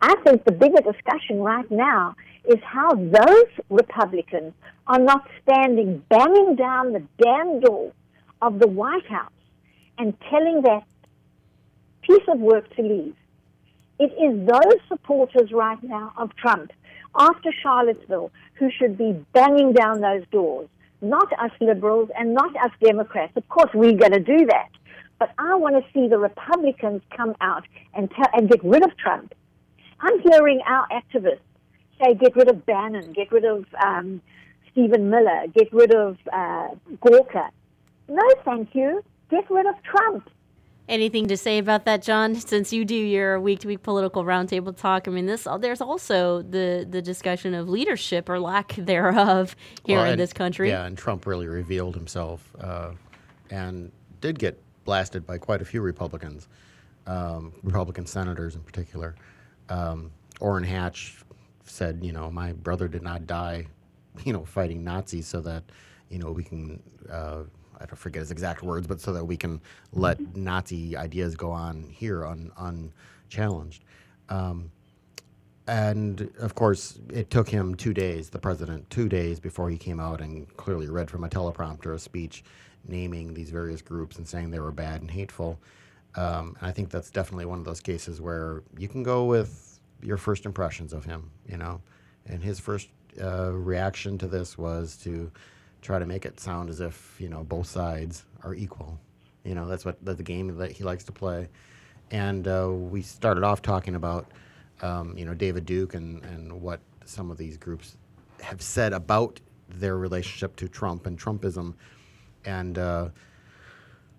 [0.01, 4.53] I think the bigger discussion right now is how those Republicans
[4.87, 7.91] are not standing banging down the damn door
[8.41, 9.31] of the White House
[9.97, 10.83] and telling that
[12.01, 13.15] piece of work to leave.
[13.97, 16.71] It is those supporters right now of Trump
[17.17, 20.67] after Charlottesville who should be banging down those doors,
[21.01, 23.33] not us liberals and not us Democrats.
[23.35, 24.69] Of course, we're going to do that.
[25.19, 28.95] But I want to see the Republicans come out and, tell, and get rid of
[28.97, 29.33] Trump.
[29.99, 31.39] I'm hearing our activists
[32.03, 34.21] say, get rid of Bannon, get rid of um,
[34.71, 36.67] Stephen Miller, get rid of uh,
[36.99, 37.49] Gorka.
[38.07, 39.03] No, thank you.
[39.29, 40.29] Get rid of Trump.
[40.87, 42.35] Anything to say about that, John?
[42.35, 47.01] Since you do your week-to-week political roundtable talk, I mean, this there's also the the
[47.01, 50.69] discussion of leadership or lack thereof here Well, in and- this country.
[50.69, 52.91] Yeah, and Trump really revealed himself uh,
[53.49, 56.47] and did get blasted by quite a few Republicans,
[57.07, 59.15] um, Republican senators in particular.
[59.69, 61.15] Um, Orrin Hatch
[61.63, 63.65] said, you know, my brother did not die,
[64.23, 65.63] you know, fighting Nazis so that,
[66.09, 66.83] you know, we can.
[67.09, 67.43] Uh,
[67.79, 69.61] I don't forget his exact words, but so that we can
[69.93, 73.83] let Nazi ideas go on here un, unchallenged.
[74.29, 74.71] Um,
[75.67, 79.99] and of course, it took him two days, the president, two days before he came
[79.99, 82.43] out and clearly read from a teleprompter a speech
[82.87, 85.59] naming these various groups and saying they were bad and hateful.
[86.15, 89.79] Um, and I think that's definitely one of those cases where you can go with
[90.01, 91.81] your first impressions of him, you know.
[92.27, 92.89] And his first
[93.21, 95.31] uh, reaction to this was to
[95.85, 98.99] try to make it sound as if, you know, both sides are equal.
[99.43, 101.49] You know, that's what that's the game that he likes to play.
[102.11, 104.31] And uh, we started off talking about,
[104.81, 107.97] um, you know, David Duke and, and what some of these groups
[108.41, 111.75] have said about their relationship to Trump and Trumpism.
[112.45, 113.09] And uh,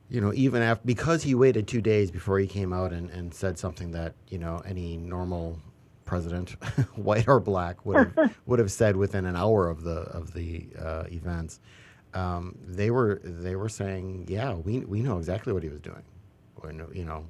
[0.09, 3.35] you know, even after because he waited two days before he came out and, and
[3.35, 5.59] said something that you know any normal
[6.07, 6.51] president,
[6.97, 10.67] white or black, would have would have said within an hour of the of the
[10.81, 11.61] uh, events.
[12.15, 16.03] Um, they were they were saying, yeah, we we know exactly what he was doing.
[16.57, 17.27] When, you know,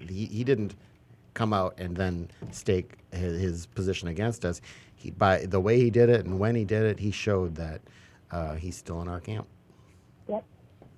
[0.00, 0.74] he, he didn't
[1.34, 4.60] come out and then stake his, his position against us.
[4.96, 7.80] He, by the way he did it and when he did it, he showed that
[8.32, 9.46] uh, he's still in our camp.
[10.28, 10.44] Yep.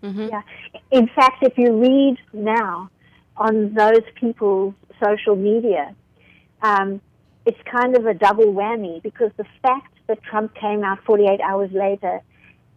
[0.02, 0.42] Yeah.
[0.90, 2.88] In fact, if you read now
[3.36, 5.94] on those people's social media,
[6.62, 7.00] um,
[7.48, 11.70] it's kind of a double whammy because the fact that Trump came out 48 hours
[11.72, 12.20] later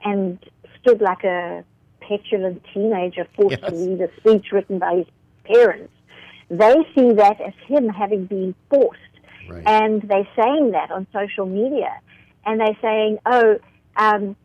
[0.06, 0.40] and
[0.80, 1.66] stood like a
[2.00, 5.08] petulant teenager forced to read a speech written by his
[5.44, 5.92] parents,
[6.50, 9.02] they see that as him having been forced.
[9.66, 12.00] And they're saying that on social media.
[12.46, 13.60] And they're saying, oh,
[13.98, 14.38] um,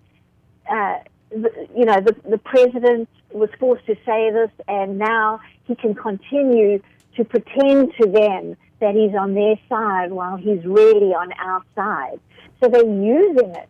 [0.69, 0.99] uh,
[1.31, 5.95] the, you know, the, the president was forced to say this, and now he can
[5.95, 6.83] continue
[7.17, 12.21] to pretend to them that he's on their side while he's really on our side.
[12.63, 13.69] So they're using it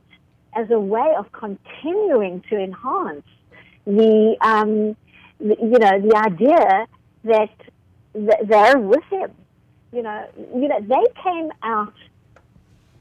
[0.55, 3.27] as a way of continuing to enhance
[3.87, 4.97] the, um,
[5.39, 6.87] the you know, the idea
[7.25, 7.51] that
[8.15, 9.31] th- they're with him.
[9.93, 11.95] You know, you know, they came out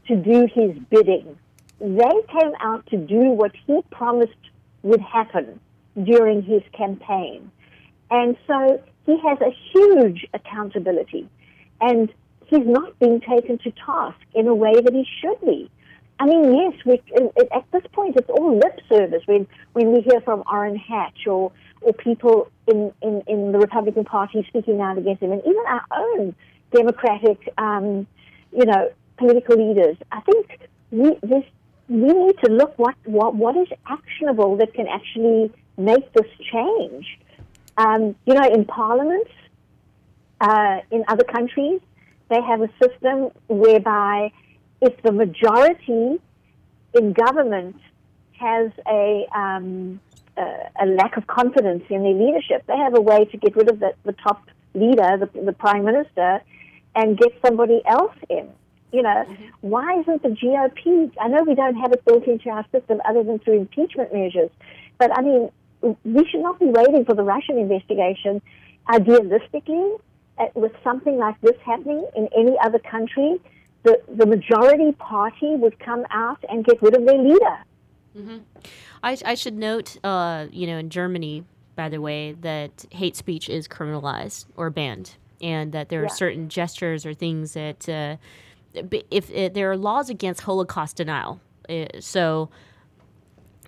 [0.08, 1.38] to do his bidding.
[1.80, 4.34] They came out to do what he promised
[4.84, 5.60] would happen
[6.02, 7.52] during his campaign.
[8.12, 11.28] And so he has a huge accountability.
[11.82, 12.12] And
[12.46, 15.70] he's not being taken to task in a way that he should be.
[16.20, 17.02] I mean, yes, we,
[17.54, 21.52] at this point, it's all lip service when, when we hear from Orrin Hatch or,
[21.82, 25.84] or people in, in, in the Republican Party speaking out against him, and even our
[25.91, 26.36] own
[26.72, 28.08] Democratic, um,
[28.54, 29.98] you know, political leaders.
[30.12, 31.44] I think we, this,
[31.89, 37.20] we need to look what, what, what is actionable that can actually make this change.
[37.78, 39.32] Um, you know, in parliaments,
[40.42, 41.82] uh, in other countries,
[42.30, 44.32] they have a system whereby
[44.82, 46.20] if the majority
[46.94, 47.76] in government
[48.40, 50.00] has a, um,
[50.38, 53.70] a, a lack of confidence in their leadership, they have a way to get rid
[53.70, 56.42] of the, the top leader, the, the prime minister,
[56.96, 58.50] and get somebody else in.
[58.92, 59.26] You know,
[59.62, 61.12] why isn't the GOP?
[61.20, 64.50] I know we don't have it built into our system other than through impeachment measures,
[64.98, 65.50] but I mean,
[66.04, 68.41] we should not be waiting for the Russian investigation.
[68.89, 70.00] Idealistically,
[70.38, 73.38] uh, with something like this happening in any other country,
[73.84, 77.58] the, the majority party would come out and get rid of their leader.
[78.15, 78.38] hmm
[79.04, 81.43] I, I should note, uh, you know, in Germany,
[81.76, 86.13] by the way, that hate speech is criminalized or banned, and that there are Yeah.
[86.26, 88.17] certain gestures or things that, uh,
[88.84, 91.39] b- if it, there are laws against Holocaust denial.
[91.69, 92.50] Uh, so,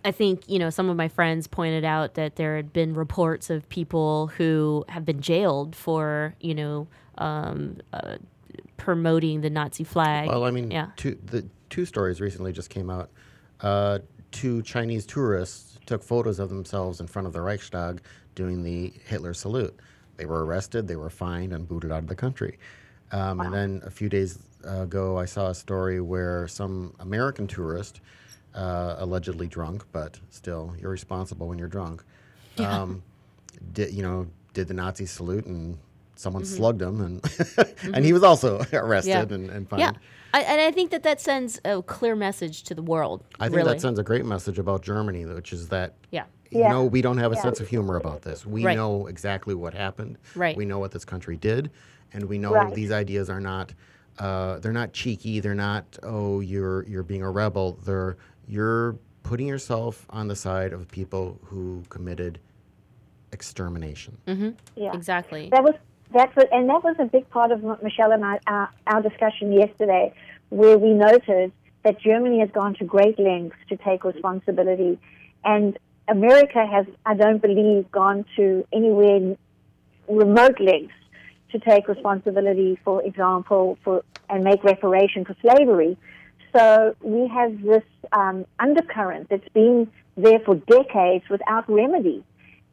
[0.08, 3.50] I think you know some of my friends pointed out that there had been reports
[3.50, 8.16] of people who have been jailed for you know um, uh,
[8.78, 10.30] promoting the Nazi flag.
[10.30, 10.92] Well, I mean, yeah.
[10.96, 13.10] two, the two stories recently just came out.
[13.60, 14.00] Uh,
[14.32, 18.02] two Chinese tourists took photos of themselves in front of the Reichstag
[18.34, 19.78] doing the Hitler salute.
[20.16, 22.60] They were arrested, they were fined, and booted out of the country.
[23.12, 28.00] Um, And then a few days ago, I saw a story where some American tourist,
[28.58, 32.04] uh, allegedly drunk, but still, you're responsible when you're drunk,
[32.58, 32.82] Yeah.
[32.82, 33.04] um,
[33.74, 35.78] did you know did the Nazi salute and
[36.16, 36.48] someone Mhm.
[36.58, 37.22] slugged him and
[37.96, 39.36] and he was also arrested Yeah.
[39.36, 39.82] and, and fined.
[39.82, 39.92] Yeah,
[40.34, 43.24] I, and I think that that sends a clear message to the world.
[43.40, 43.74] I think really.
[43.74, 46.24] that sends a great message about Germany, which is that Yeah.
[46.50, 46.70] you Yeah.
[46.72, 47.42] know we don't have a Yeah.
[47.44, 48.46] sense of humor about this.
[48.46, 48.76] We Right.
[48.76, 50.18] know exactly what happened.
[50.36, 50.58] Right.
[50.58, 51.70] We know what this country did,
[52.14, 52.74] and we know Right.
[52.74, 53.74] these ideas are not
[54.20, 55.40] uh, they're not cheeky.
[55.40, 57.78] They're not oh you're you're being a rebel.
[57.86, 62.40] They're you're putting yourself on the side of people who committed
[63.32, 64.18] extermination.
[64.28, 64.50] Mm-hmm.
[64.76, 64.94] Yeah.
[64.94, 65.50] Exactly.
[65.52, 65.76] That was
[66.14, 69.02] that's what, and that was a big part of what Michelle and I, our, our
[69.02, 70.14] discussion yesterday,
[70.50, 71.52] where we noted
[71.84, 74.98] that Germany has gone to great lengths to take responsibility,
[75.44, 79.36] and America has, I don't believe, gone to anywhere
[80.08, 80.94] remote lengths
[81.52, 85.98] to take responsibility, for example, for and make reparation for slavery.
[86.58, 92.24] So we have this um, undercurrent that's been there for decades without remedy.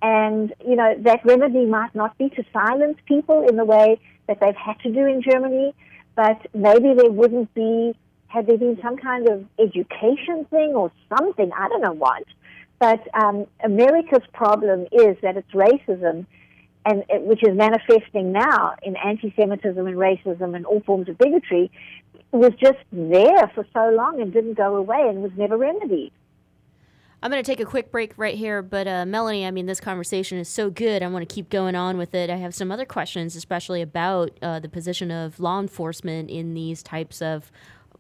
[0.01, 4.41] And, you know, that remedy might not be to silence people in the way that
[4.41, 5.75] they've had to do in Germany,
[6.17, 7.95] but maybe there wouldn't be,
[8.29, 12.25] had there been some kind of education thing or something, I don't know what.
[12.79, 16.25] But um, America's problem is that it's racism,
[16.85, 21.71] and which is manifesting now in anti-Semitism and racism and all forms of bigotry,
[22.31, 26.13] was just there for so long and didn't go away and was never remedied.
[27.23, 29.81] I'm going to take a quick break right here, but uh, Melanie, I mean, this
[29.81, 31.03] conversation is so good.
[31.03, 32.29] I want to keep going on with it.
[32.29, 36.83] I have some other questions, especially about uh, the position of law enforcement in these
[36.83, 37.51] types of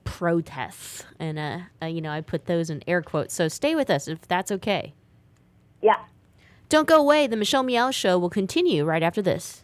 [0.04, 1.06] protests.
[1.18, 3.32] And, uh, uh, you know, I put those in air quotes.
[3.32, 4.92] So stay with us if that's okay.
[5.80, 5.96] Yeah.
[6.68, 7.26] Don't go away.
[7.26, 9.62] The Michelle Meow Show will continue right after this.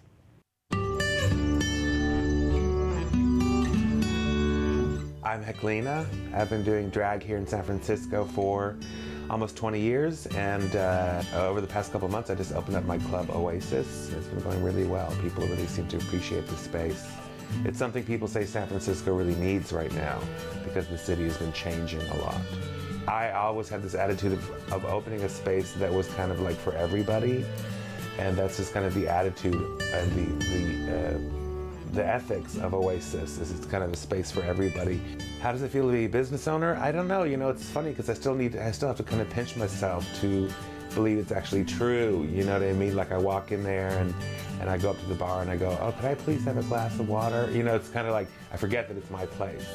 [5.22, 6.06] I'm Heklina.
[6.34, 8.76] I've been doing drag here in San Francisco for
[9.30, 12.98] almost 20 years, and uh, over the past couple months, I just opened up my
[12.98, 14.10] club Oasis.
[14.10, 15.14] It's been going really well.
[15.22, 17.06] People really seem to appreciate the space.
[17.64, 20.20] It's something people say San Francisco really needs right now
[20.64, 22.40] because the city has been changing a lot.
[23.10, 26.56] I always had this attitude of, of opening a space that was kind of like
[26.56, 27.44] for everybody,
[28.18, 29.54] and that's just kind of the attitude
[29.92, 31.40] and the the uh,
[31.92, 35.00] the ethics of Oasis is it's kind of a space for everybody.
[35.42, 36.76] How does it feel to be a business owner?
[36.76, 37.24] I don't know.
[37.24, 39.56] You know, it's funny because I still need, I still have to kind of pinch
[39.56, 40.48] myself to
[40.94, 42.28] believe it's actually true.
[42.30, 42.94] You know what I mean?
[42.94, 44.14] Like I walk in there and,
[44.60, 46.58] and I go up to the bar and I go, oh, could I please have
[46.58, 47.50] a glass of water?
[47.52, 49.66] You know, it's kind of like I forget that it's my place.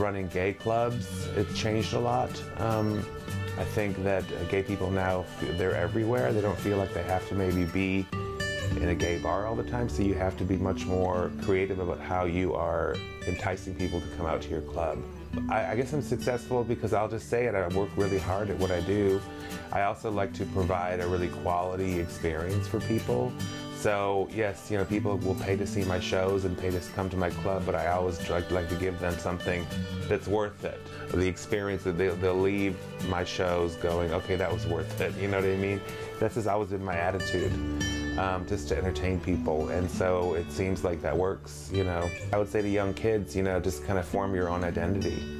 [0.00, 2.30] Running gay clubs, it's changed a lot.
[2.56, 3.04] Um,
[3.58, 5.26] I think that uh, gay people now,
[5.58, 6.32] they're everywhere.
[6.32, 8.06] They don't feel like they have to maybe be
[8.76, 11.80] in a gay bar all the time, so you have to be much more creative
[11.80, 12.96] about how you are
[13.26, 15.02] enticing people to come out to your club.
[15.50, 18.56] I, I, guess I'm successful because I'll just say it, I work really hard at
[18.56, 19.20] what I do.
[19.70, 23.34] I also like to provide a really quality experience for people.
[23.80, 27.08] So yes, you know, people will pay to see my shows and pay to come
[27.08, 29.66] to my club, but I always like, like to give them something
[30.06, 30.78] that's worth it.
[31.14, 32.76] The experience that they'll, they'll leave
[33.08, 35.16] my shows going, okay, that was worth it.
[35.16, 35.80] You know what I mean?
[36.18, 37.52] That's just always been my attitude
[38.18, 39.70] um, just to entertain people.
[39.70, 42.10] And so it seems like that works, you know.
[42.34, 45.39] I would say to young kids, you know, just kind of form your own identity.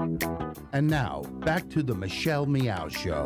[0.73, 3.25] And now, back to the Michelle Meow Show.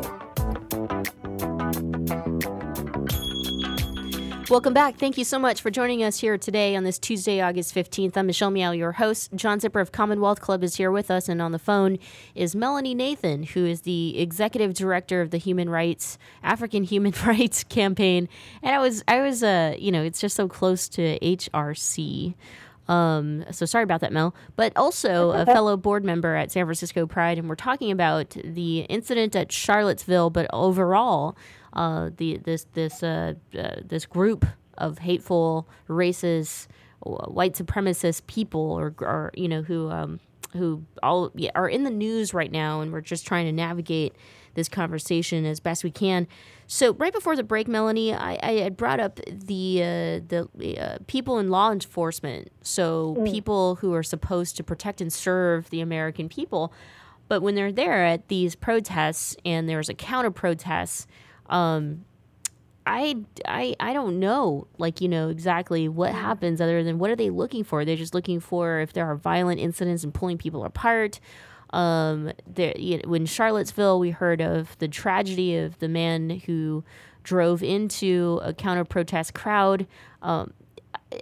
[4.50, 4.96] Welcome back.
[4.96, 8.16] Thank you so much for joining us here today on this Tuesday, August 15th.
[8.16, 9.30] I'm Michelle Meow, your host.
[9.34, 11.98] John Zipperer of Commonwealth Club is here with us, and on the phone
[12.34, 17.62] is Melanie Nathan, who is the executive director of the Human Rights African Human Rights
[17.64, 18.28] Campaign.
[18.62, 22.34] And I was, I was, uh, you know, it's just so close to HRC.
[22.88, 24.34] Um, so sorry about that, Mel.
[24.54, 28.80] But also a fellow board member at San Francisco Pride, and we're talking about the
[28.80, 31.36] incident at Charlottesville, but overall
[31.72, 34.46] uh, the this this uh, uh, this group
[34.78, 36.68] of hateful, racist,
[37.00, 40.20] white supremacist people, or, or you know who um,
[40.52, 44.14] who all yeah, are in the news right now, and we're just trying to navigate
[44.56, 46.26] this conversation as best we can.
[46.66, 50.48] So right before the break, Melanie, I, I had brought up the uh, the
[50.78, 52.50] uh, people in law enforcement.
[52.62, 53.30] So mm.
[53.30, 56.72] people who are supposed to protect and serve the American people,
[57.28, 61.08] but when they're there at these protests and there's a counter protest,
[61.48, 62.04] um,
[62.86, 67.16] I, I, I don't know, like, you know, exactly what happens other than what are
[67.16, 67.84] they looking for?
[67.84, 71.18] They're just looking for if there are violent incidents and pulling people apart.
[71.70, 76.84] Um, there, you know, in Charlottesville, we heard of the tragedy of the man who
[77.22, 79.86] drove into a counter protest crowd.
[80.22, 80.52] Um,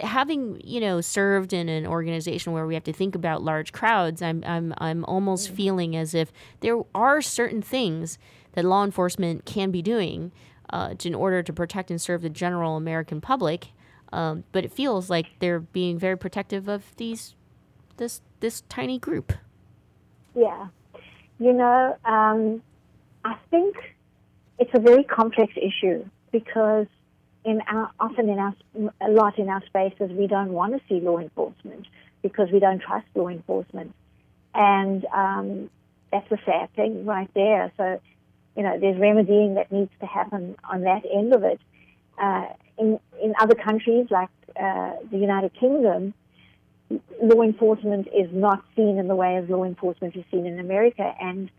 [0.00, 4.22] having you know served in an organization where we have to think about large crowds,
[4.22, 5.56] I'm I'm I'm almost mm.
[5.56, 8.18] feeling as if there are certain things
[8.52, 10.32] that law enforcement can be doing
[10.70, 13.68] uh, in order to protect and serve the general American public.
[14.12, 17.34] Um, but it feels like they're being very protective of these
[17.96, 19.32] this this tiny group.
[20.34, 20.68] Yeah,
[21.38, 22.62] you know, um,
[23.24, 23.76] I think
[24.58, 26.86] it's a very complex issue because
[27.44, 28.54] in our, often in our
[29.00, 31.86] a lot in our spaces we don't want to see law enforcement
[32.22, 33.94] because we don't trust law enforcement,
[34.54, 35.70] and um,
[36.10, 37.72] that's a sad thing right there.
[37.76, 38.00] So
[38.56, 41.60] you know, there's remedying that needs to happen on that end of it.
[42.20, 42.46] Uh,
[42.78, 44.30] in in other countries like
[44.60, 46.14] uh, the United Kingdom,
[47.22, 51.14] law enforcement is not seen in the way as law enforcement is seen in America,
[51.20, 51.50] and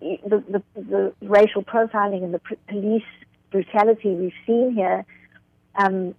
[0.00, 3.02] the the, the racial profiling and the police
[3.50, 5.04] brutality we've seen here
[5.76, 6.14] um,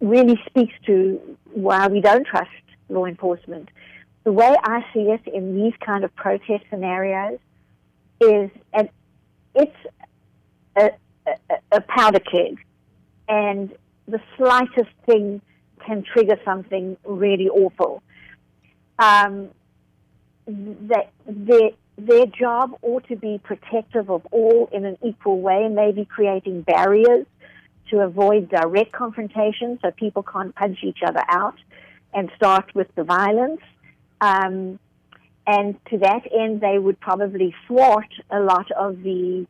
[0.00, 2.50] really speaks to why we don't trust
[2.88, 3.68] law enforcement.
[4.24, 7.38] The way I see it in these kind of protest scenarios
[8.20, 8.88] is, and
[9.54, 9.76] it's
[10.76, 10.90] a,
[11.26, 11.32] a,
[11.72, 12.58] a powder keg,
[13.28, 13.72] and
[14.06, 15.40] the slightest thing
[15.84, 18.02] can trigger something really awful.
[18.98, 19.50] Um,
[20.46, 26.04] that their their job ought to be protective of all in an equal way, maybe
[26.04, 27.26] creating barriers
[27.90, 31.56] to avoid direct confrontation so people can't punch each other out
[32.12, 33.60] and start with the violence.
[34.20, 34.78] Um,
[35.46, 39.46] and to that end, they would probably thwart a lot of the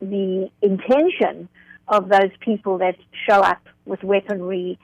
[0.00, 1.48] the intention
[1.88, 2.96] of those people that
[3.28, 4.78] show up with weaponry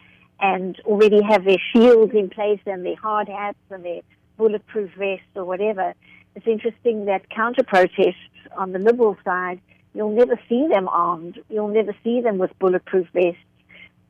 [0.45, 4.03] and already have their shields in place and their hard hats and their
[4.36, 5.95] bulletproof vests or whatever.
[6.34, 9.59] It's interesting that counter protests on the liberal side,
[9.95, 11.38] you'll never see them armed.
[11.49, 13.40] You'll never see them with bulletproof vests.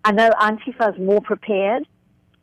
[0.05, 1.87] I know Antifa is more prepared,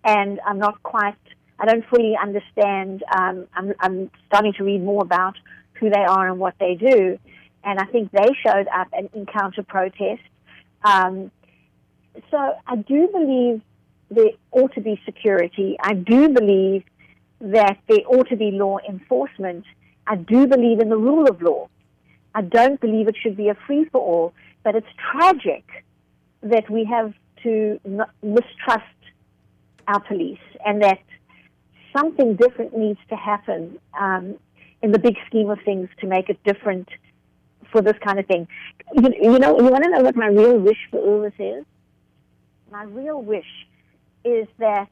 [0.06, 1.16] and I'm not quite,
[1.60, 3.04] I don't fully understand.
[3.14, 5.36] Um, I'm, I'm starting to read more about
[5.74, 7.20] who they are and what they do.
[7.66, 10.22] And I think they showed up and in counter protest.
[10.86, 11.30] Um,
[12.30, 12.38] so
[12.68, 13.62] I do believe
[14.12, 15.78] there ought to be security.
[15.82, 16.84] I do believe
[17.40, 19.66] that there ought to be law enforcement.
[20.06, 21.70] I do believe in the rule of law.
[22.36, 24.34] I don't believe it should be a free for all,
[24.64, 25.66] but it's tragic
[26.44, 27.80] that we have to
[28.22, 28.86] mistrust
[29.88, 31.00] our police and that
[31.96, 34.36] something different needs to happen um,
[34.82, 36.88] in the big scheme of things to make it different
[37.72, 38.48] for this kind of thing.
[38.96, 41.66] You, you know, you want to know what my real wish for this is?
[42.72, 43.46] My real wish
[44.24, 44.90] is that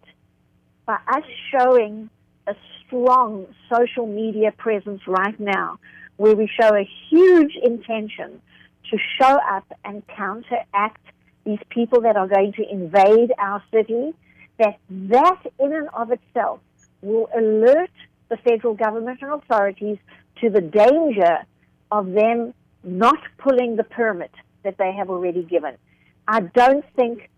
[0.85, 2.09] by us showing
[2.47, 2.55] a
[2.85, 5.77] strong social media presence right now,
[6.17, 8.41] where we show a huge intention
[8.89, 11.01] to show up and counteract
[11.45, 14.13] these people that are going to invade our city,
[14.57, 16.59] that that in and of itself
[17.01, 17.91] will alert
[18.29, 19.97] the federal government and authorities
[20.41, 21.39] to the danger
[21.91, 22.53] of them
[22.83, 24.31] not pulling the permit
[24.63, 25.75] that they have already given.
[26.27, 27.29] I don't think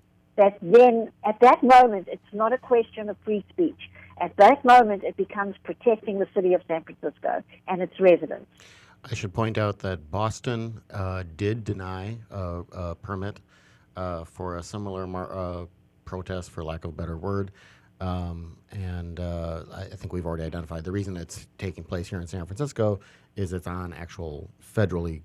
[0.41, 3.77] that then, at that moment, it's not a question of free speech.
[4.19, 8.47] At that moment, it becomes protecting the city of San Francisco and its residents.
[9.03, 13.39] I should point out that Boston uh, did deny a, a permit
[13.95, 15.65] uh, for a similar mar- uh,
[16.05, 17.51] protest, for lack of a better word.
[17.99, 22.25] Um, and uh, I, think we've already identified the reason it's taking place here in
[22.25, 22.99] San Francisco
[23.35, 25.21] is it's on actual federally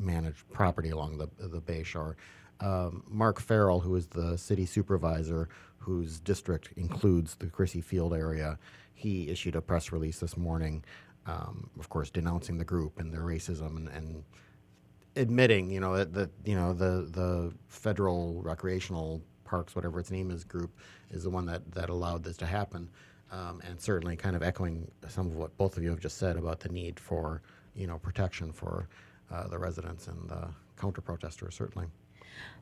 [0.00, 2.16] managed property along the, the Bay Shore.
[2.60, 5.48] Um, Mark Farrell, who is the city supervisor
[5.78, 8.58] whose district includes the Crissy Field area,
[8.94, 10.84] he issued a press release this morning,
[11.26, 14.24] um, of course, denouncing the group and their racism and, and
[15.14, 20.30] admitting, you know, that, that you know the the federal recreational parks, whatever its name
[20.30, 20.70] is, group
[21.10, 22.88] is the one that that allowed this to happen,
[23.30, 26.36] um, and certainly kind of echoing some of what both of you have just said
[26.36, 27.42] about the need for
[27.74, 28.88] you know protection for
[29.30, 30.48] uh, the residents and the
[30.80, 31.86] counter protesters, certainly.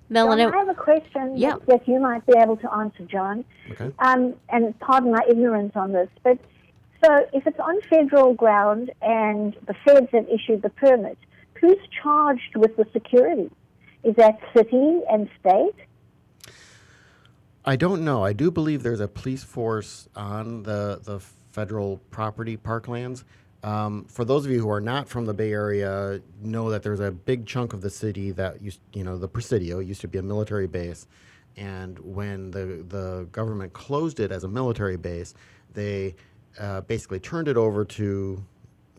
[0.08, 1.52] Melanie, John, I have a question Yeah.
[1.52, 3.44] that, that you might be able to answer, John.
[3.70, 3.90] Okay.
[3.98, 6.38] Um, and pardon my ignorance on this, but
[7.04, 11.18] so if it's on federal ground and the feds have issued the permit,
[11.54, 13.50] who's charged with the security?
[14.02, 15.74] Is that city and state?
[17.64, 18.22] I don't know.
[18.22, 21.20] I do believe there's a police force on the the
[21.52, 23.24] federal property parklands.
[23.64, 27.00] Um, for those of you who are not from the Bay Area, know that there's
[27.00, 30.18] a big chunk of the city that used, you know, the Presidio used to be
[30.18, 31.06] a military base,
[31.56, 35.32] and when the the government closed it as a military base,
[35.72, 36.14] they
[36.60, 38.44] uh, basically turned it over to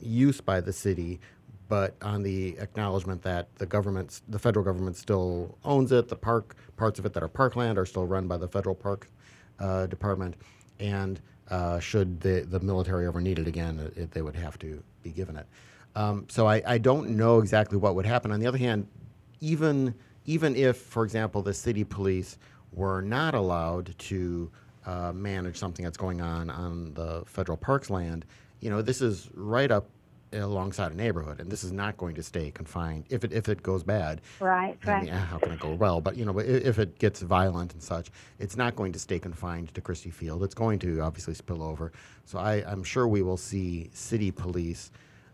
[0.02, 1.20] use by the city,
[1.68, 6.08] but on the acknowledgement that the government, the federal government, still owns it.
[6.08, 9.12] The park parts of it that are parkland are still run by the federal park
[9.60, 10.34] uh, department,
[10.80, 14.82] and uh, should the the military ever need it again, it, they would have to
[15.04, 15.46] be given it.
[15.96, 18.32] Um, so I, I don't know exactly what would happen.
[18.32, 18.88] On the other hand,
[19.40, 19.94] even
[20.26, 22.38] even if, for example, the city police
[22.74, 24.52] were not allowed to
[24.86, 28.26] uh, manage something that's going on on the federal parks land,
[28.60, 29.88] you know, this is right up
[30.36, 33.06] alongside a neighborhood, and this is not going to stay confined.
[33.10, 35.20] If it if it goes bad, Right, I mean, right.
[35.20, 36.02] how can it go well?
[36.02, 39.20] But you know, but if it gets violent and such, it's not going to stay
[39.20, 40.44] confined to Crissy Field.
[40.44, 41.92] It's going to obviously spill over.
[42.26, 44.92] So I, I'm sure we will see city police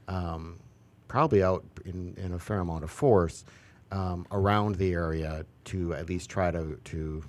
[0.07, 0.59] um,
[1.07, 3.43] probably out in, in a fair amount of force
[3.91, 7.23] um, around the area to at least try to to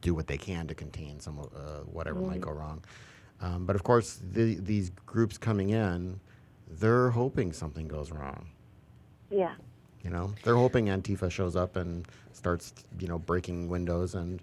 [0.00, 2.44] do what they can to contain some of uh, whatever might Mhm.
[2.44, 2.82] go wrong.
[3.40, 6.20] Um, but of course, the, these groups coming in,
[6.68, 8.46] they're hoping something goes wrong.
[9.30, 9.54] Yeah.
[10.02, 14.40] You know, they're hoping Antifa shows up and starts, you know, breaking windows, and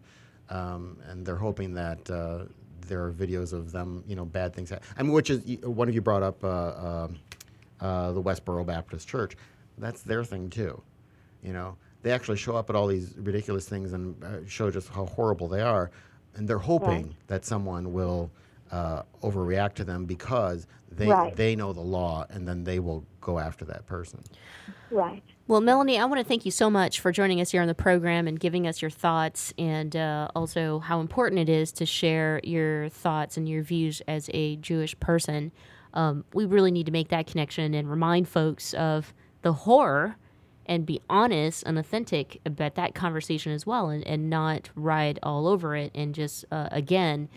[0.49, 2.45] um, and they're hoping that uh,
[2.81, 4.69] there are videos of them, you know, bad things.
[4.69, 7.07] hap- I mean, which is one of you brought up uh, uh,
[7.81, 9.35] uh, the Westboro Baptist Church.
[9.79, 10.81] That's their thing too.
[11.43, 14.89] You know, they actually show up at all these ridiculous things and uh, show just
[14.89, 15.91] how horrible they are,
[16.35, 18.31] and they're hoping that someone will
[18.71, 21.35] uh, overreact to them because they Right.
[21.35, 24.23] they know the law, and then they will go after that person.
[24.89, 25.21] Right.
[25.47, 27.75] Well, Melanie, I want to thank you so much for joining us here on the
[27.75, 32.39] program and giving us your thoughts, and uh, also how important it is to share
[32.43, 35.51] your thoughts and your views as a Jewish person.
[35.93, 40.15] Um, we really need to make that connection and remind folks of the horror
[40.65, 45.47] and be honest and authentic about that conversation as well, and, and not ride all
[45.47, 47.29] over it and just, uh, again,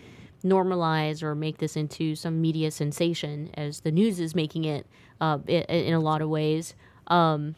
[0.43, 4.85] normalize or make this into some media sensation as the news is making it
[5.19, 6.75] uh, in, in a lot of ways.
[7.07, 7.55] Um,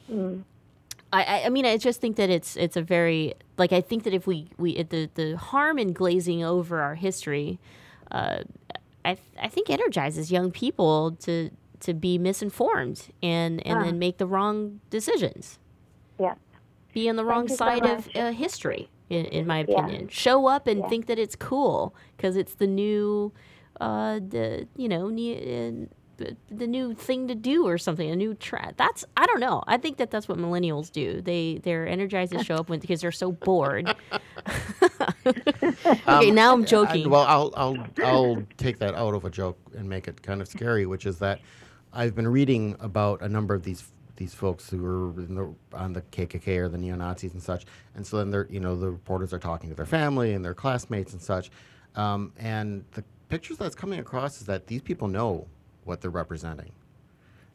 [1.11, 4.03] I, I- I mean, I just think that it's it's a very like I think
[4.03, 7.59] that if we we the the harm in glazing over our history,
[8.11, 8.39] uh,
[9.05, 11.49] I I think energizes young people to
[11.81, 13.83] to be misinformed and and Ah.
[13.83, 15.59] then make the wrong decisions.
[16.19, 16.35] Yeah.
[16.93, 19.79] Be on the wrong you so side of uh, history, in, in my Yeah.
[19.79, 20.07] opinion.
[20.09, 20.87] Show up and Yeah.
[20.89, 23.31] think that it's cool because it's the new,
[23.81, 25.37] uh, the you know, ne-
[25.83, 25.85] uh,
[26.17, 28.09] the- the new thing to do or something.
[28.09, 28.75] A new trend.
[28.77, 29.63] That's I don't know.
[29.67, 31.21] I think that that's what millennials do.
[31.21, 33.93] They they're energized to show up when because they're so bored.
[35.25, 37.09] okay, Um, now I'm I- joking.
[37.09, 40.47] well, I'll I'll I'll take that out of a joke and make it kind of
[40.47, 41.39] scary, which is that
[41.91, 43.81] I've been reading about a number of these
[44.15, 47.65] these folks who are in the, on the KKK or the neo Nazis and such,
[47.95, 50.53] and so then they're you know the reporters are talking to their family and their
[50.53, 51.49] classmates and such,
[51.95, 55.47] um, and the pictures that's coming across is that these people know
[55.85, 56.71] what they're representing.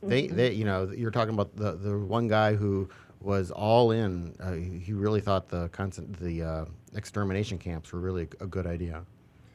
[0.03, 0.37] They, Mhm.
[0.37, 2.89] they, you know, you're talking about the the one guy who
[3.21, 4.35] was all in.
[4.41, 8.67] Uh, he he really thought the constant the uh, extermination camps were really a good
[8.67, 9.05] idea.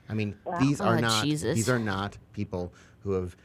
[0.09, 0.57] I mean, Wow.
[0.59, 1.55] these are Oh, not Jesus.
[1.55, 2.73] these are not people
[3.03, 3.35] who have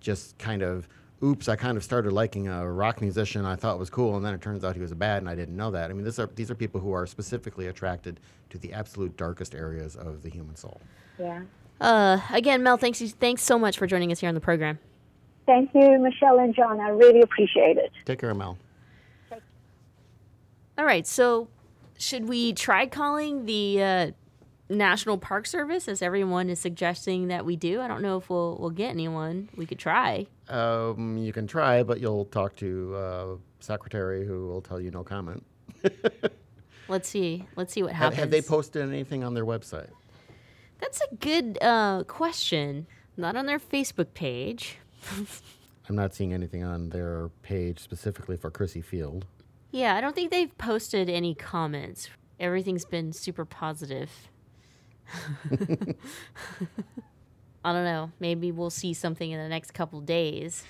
[0.00, 0.88] just kind of.
[1.22, 1.48] Oops!
[1.48, 4.40] I kind of started liking a rock musician I thought was cool, and then it
[4.40, 5.90] turns out he was a bad, and I didn't know that.
[5.90, 9.54] I mean, these are these are people who are specifically attracted to the absolute darkest
[9.54, 10.80] areas of the human soul.
[11.18, 11.42] Yeah.
[11.80, 14.78] Uh, again, Mel, thanks you thanks so much for joining us here on the program.
[15.46, 16.80] Thank you, Michelle and John.
[16.80, 17.90] I really appreciate it.
[18.04, 18.58] Take care, Mel.
[20.76, 21.48] All right, so
[21.98, 24.10] should we try calling the uh,
[24.68, 27.80] National Park Service as everyone is suggesting that we do?
[27.80, 29.48] I don't know if we'll we'll get anyone.
[29.56, 30.26] We could try.
[30.48, 33.26] Um, you can try, but you'll talk to uh,
[33.60, 35.44] secretary who will tell you no comment.
[36.88, 37.46] Let's see.
[37.56, 38.20] Let's see what Have, happens.
[38.20, 39.90] have they posted anything on their website?
[40.80, 42.86] That's a good uh, question.
[43.16, 44.78] Not on their Facebook page.
[45.88, 49.26] I'm not seeing anything on their page specifically for Crissy Field.
[49.70, 52.08] Yeah, I don't think they've posted any comments.
[52.40, 54.10] Everything's been super positive.
[57.64, 58.12] I don't know.
[58.20, 60.64] Maybe we'll see something in the next couple days.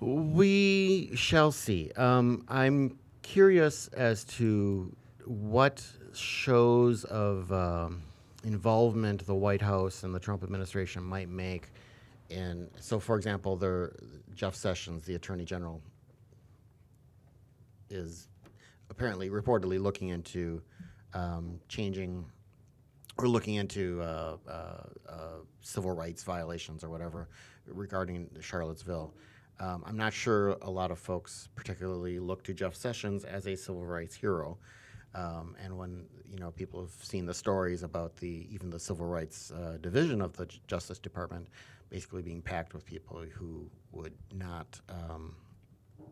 [0.00, 1.90] We shall see.
[1.96, 4.94] Um, I'm curious as to
[5.24, 8.02] what shows of um,
[8.44, 11.68] involvement the White House and the Trump administration might make.
[12.30, 13.92] In so, for example, the
[14.34, 15.80] Jeff Sessions, the Attorney General,
[17.90, 18.28] is
[18.90, 20.62] apparently reportedly looking into
[21.14, 22.24] um, changing
[23.18, 24.50] or looking into uh, uh,
[25.08, 25.14] uh,
[25.60, 27.28] civil rights violations or whatever
[27.66, 29.14] regarding Charlottesville.
[29.60, 33.56] Um, I'm not sure a lot of folks particularly look to Jeff Sessions as a
[33.56, 34.58] civil rights hero.
[35.14, 39.06] Um, and when you know people have seen the stories about the even the civil
[39.06, 41.46] rights uh, division of the J- Justice Department
[41.88, 45.36] basically being packed with people who would not um,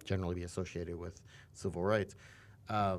[0.04, 1.20] generally be associated with
[1.54, 2.14] civil rights.
[2.68, 2.98] Uh,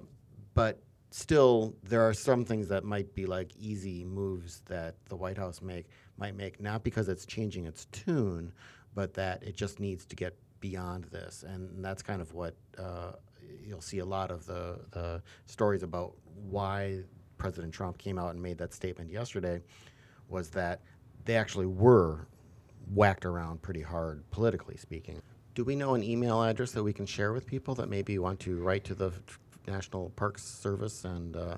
[0.54, 0.82] but
[1.14, 5.62] still, there are some things that might be like easy moves that the White House
[5.62, 5.86] make
[6.18, 8.52] might make, not because it's changing its tune,
[8.96, 13.12] but that it just needs to get beyond this, and that's kind of what uh,
[13.64, 16.14] you'll see a lot of the the stories about
[16.50, 17.04] why
[17.38, 19.62] President Trump came out and made that statement yesterday,
[20.30, 20.82] was that
[21.26, 22.28] they actually were
[22.92, 25.22] whacked around pretty hard politically speaking.
[25.54, 28.40] Do we know an email address that we can share with people that maybe want
[28.40, 29.12] to write to the
[29.68, 31.58] National Parks Service and uh,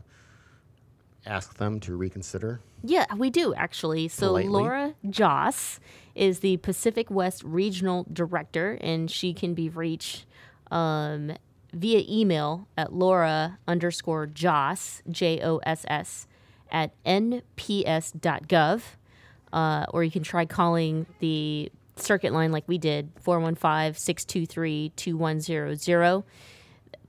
[1.25, 2.61] ask them to reconsider?
[2.83, 4.07] Yeah, we do actually.
[4.07, 4.49] So Politely.
[4.49, 5.79] Laura Joss
[6.13, 10.25] is the Pacific West Regional Director, and she can be reached
[10.71, 11.33] um,
[11.73, 16.27] via email at Laura underscore Joss J O S S
[16.71, 18.81] at nps.gov,
[19.53, 25.81] uh, or you can try calling the circuit line like we did 415 623 2100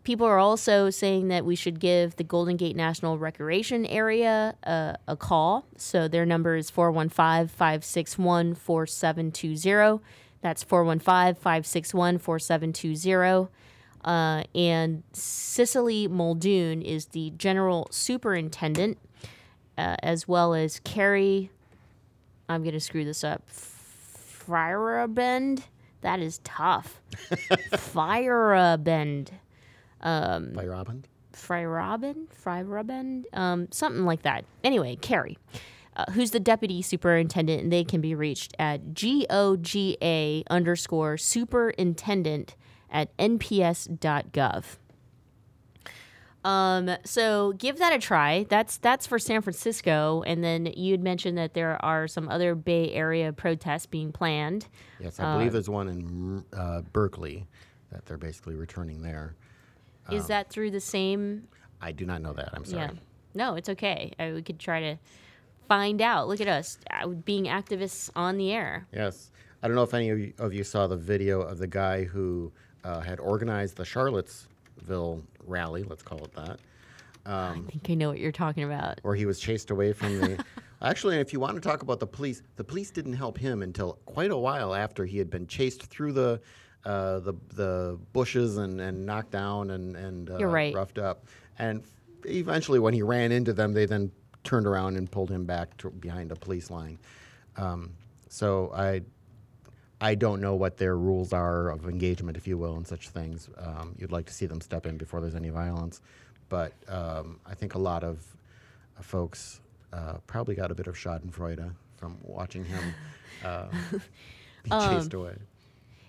[0.06, 4.92] people are also saying that we should give the Golden Gate National Recreation Area uh,
[5.08, 5.66] a call.
[5.76, 10.00] So their number is 415 561 4720.
[10.42, 13.48] That's 415 561 4720.
[14.04, 18.98] Uh, and Cicely Muldoon is the general superintendent,
[19.76, 21.50] uh, as well as Carrie.
[22.48, 23.42] I'm gonna screw this up.
[23.48, 25.64] Firabend.
[26.02, 27.00] That is tough.
[27.72, 29.30] Firabend.
[30.00, 31.04] Um, Firabend.
[31.32, 32.26] Firabend.
[32.44, 33.24] Firabend.
[33.32, 34.44] Um, something like that.
[34.64, 35.38] Anyway, Carrie.
[35.96, 42.54] Uh, who's the deputy superintendent, and they can be reached at GOGA underscore superintendent
[42.90, 44.64] at nps.gov.
[46.44, 48.46] Um, so give that a try.
[48.48, 52.92] That's that's for San Francisco, and then you'd mentioned that there are some other Bay
[52.92, 54.68] Area protests being planned.
[55.00, 57.46] Yes, I believe there's one in uh, Berkeley
[57.90, 59.34] that they're basically returning there.
[60.10, 61.48] Is Um, that through the same?
[61.80, 62.50] I do not know that.
[62.52, 62.82] I'm sorry.
[62.84, 62.90] Yeah.
[63.34, 64.12] No, it's okay.
[64.18, 64.96] I, we could try to
[65.68, 66.28] find out.
[66.28, 68.86] Look at us uh, being activists on the air.
[68.92, 69.30] Yes.
[69.62, 72.04] I don't know if any of you, of you saw the video of the guy
[72.04, 72.52] who
[72.84, 76.58] uh, had organized the Charlottesville rally, let's call it that.
[77.26, 79.00] Um, I think I know what you're talking about.
[79.02, 80.44] where he was chased away from the.
[80.82, 83.98] Actually, if you want to talk about the police, the police didn't help him until
[84.06, 86.40] quite a while after he had been chased through the
[86.86, 90.74] uh, the the bushes and, and knocked down and and uh, right.
[90.74, 91.26] roughed up.
[91.58, 91.82] And
[92.24, 94.10] eventually, when he ran into them, they then
[94.44, 96.98] turned around and pulled him back to behind a police line.
[97.56, 97.90] Um,
[98.28, 99.02] so I.
[99.98, 103.48] I don't know what their rules are of engagement, if you will, and such things.
[103.56, 106.02] Um, you'd like to see them step in before there's any violence,
[106.50, 108.22] but um, I think a lot of
[108.98, 109.62] uh, folks
[109.94, 112.94] uh, probably got a bit of Schadenfreude from watching him
[113.44, 113.68] uh,
[114.64, 115.36] be chased Um, away.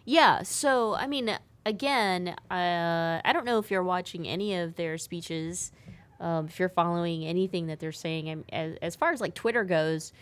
[0.07, 0.43] Yeah.
[0.43, 5.73] So, I mean, again, uh, I don't know if you're watching any of their speeches,
[6.21, 8.45] um, if you're following anything that they're saying.
[8.53, 10.13] As, as far as like Twitter goes,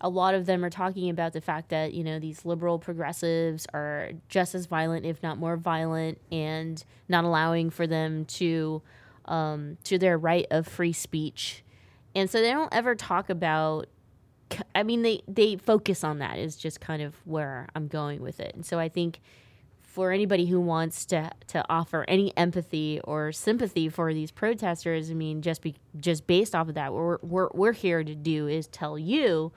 [0.00, 3.66] a lot of them are talking about the fact that, you know, these liberal progressives
[3.74, 8.80] are just as violent, if not more violent, and not allowing for them to,
[9.24, 11.64] um, to their right of free speech.
[12.14, 13.88] And so they don't ever talk about
[14.74, 18.40] I mean, they they focus on that is just kind of where I'm going with
[18.40, 18.54] it.
[18.54, 19.20] And so I think
[19.82, 25.14] for anybody who wants to to offer any empathy or sympathy for these protesters, I
[25.14, 28.48] mean, just be just based off of that, what we're we're, we're here to do
[28.48, 29.52] is tell you,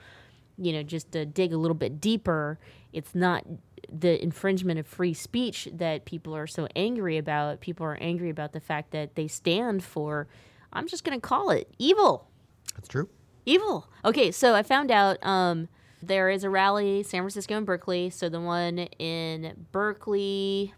[0.58, 2.58] you know, just to dig a little bit deeper.
[2.92, 3.44] It's not
[3.90, 7.60] the infringement of free speech that people are so angry about.
[7.60, 10.28] People are angry about the fact that they stand for.
[10.72, 12.28] I'm just going to call it evil.
[12.74, 13.08] That's true.
[13.46, 13.88] Evil.
[14.04, 15.68] Okay, so I found out um,
[16.02, 18.10] there is a rally, San Francisco and Berkeley.
[18.10, 20.74] So the one in Berkeley,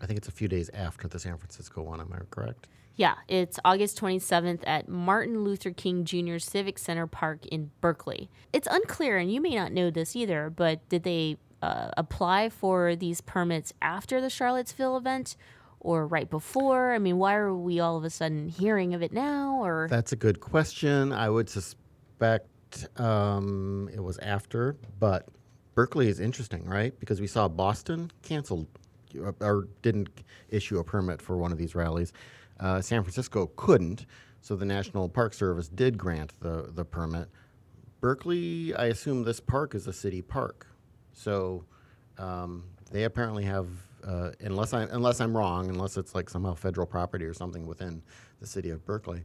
[0.00, 2.00] I think it's a few days after the San Francisco one.
[2.00, 2.66] Am I correct?
[2.98, 6.38] yeah, it's August 27th at Martin Luther King Jr.
[6.38, 8.28] Civic Center Park in Berkeley.
[8.52, 12.96] It's unclear, and you may not know this either, but did they uh, apply for
[12.96, 15.36] these permits after the Charlottesville event
[15.80, 16.92] or right before?
[16.92, 19.58] I mean, why are we all of a sudden hearing of it now?
[19.62, 21.12] Or That's a good question.
[21.12, 22.48] I would suspect
[22.96, 25.28] um, it was after, but
[25.74, 26.98] Berkeley is interesting, right?
[26.98, 28.66] Because we saw Boston canceled
[29.16, 30.08] uh, or didn't
[30.48, 32.12] issue a permit for one of these rallies.
[32.60, 34.06] Uh, San Francisco couldn't,
[34.40, 37.28] so the National Park Service did grant the, the permit.
[38.00, 40.66] Berkeley, I assume this park is a city park,
[41.12, 41.64] so
[42.18, 43.68] um, they apparently have,
[44.04, 48.02] uh, unless I unless I'm wrong, unless it's like somehow federal property or something within
[48.40, 49.24] the city of Berkeley,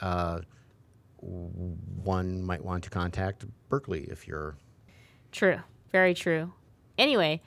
[0.00, 0.40] uh,
[1.20, 4.56] one might want to contact Berkeley if you're.
[5.32, 5.60] True.
[5.90, 6.52] Very true.
[6.96, 7.40] Anyway,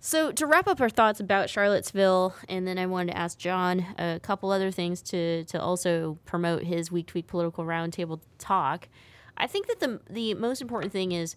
[0.00, 3.86] so to wrap up our thoughts about Charlottesville, and then I wanted to ask John
[3.98, 8.88] a couple other things to, to also promote his week to week political roundtable talk.
[9.36, 11.36] I think that the the most important thing is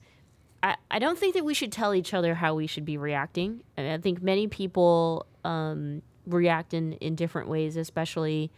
[0.63, 3.61] I, I don't think that we should tell each other how we should be reacting.
[3.77, 8.49] I, think many people um, react in, in different ways, especially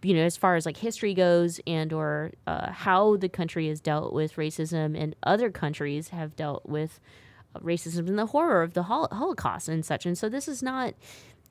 [0.00, 3.80] you know as far as like history goes and or uh, how the country has
[3.80, 7.00] dealt with racism and other countries have dealt with
[7.54, 10.06] uh, racism and the horror of the holocaust and such.
[10.06, 10.94] And so this is not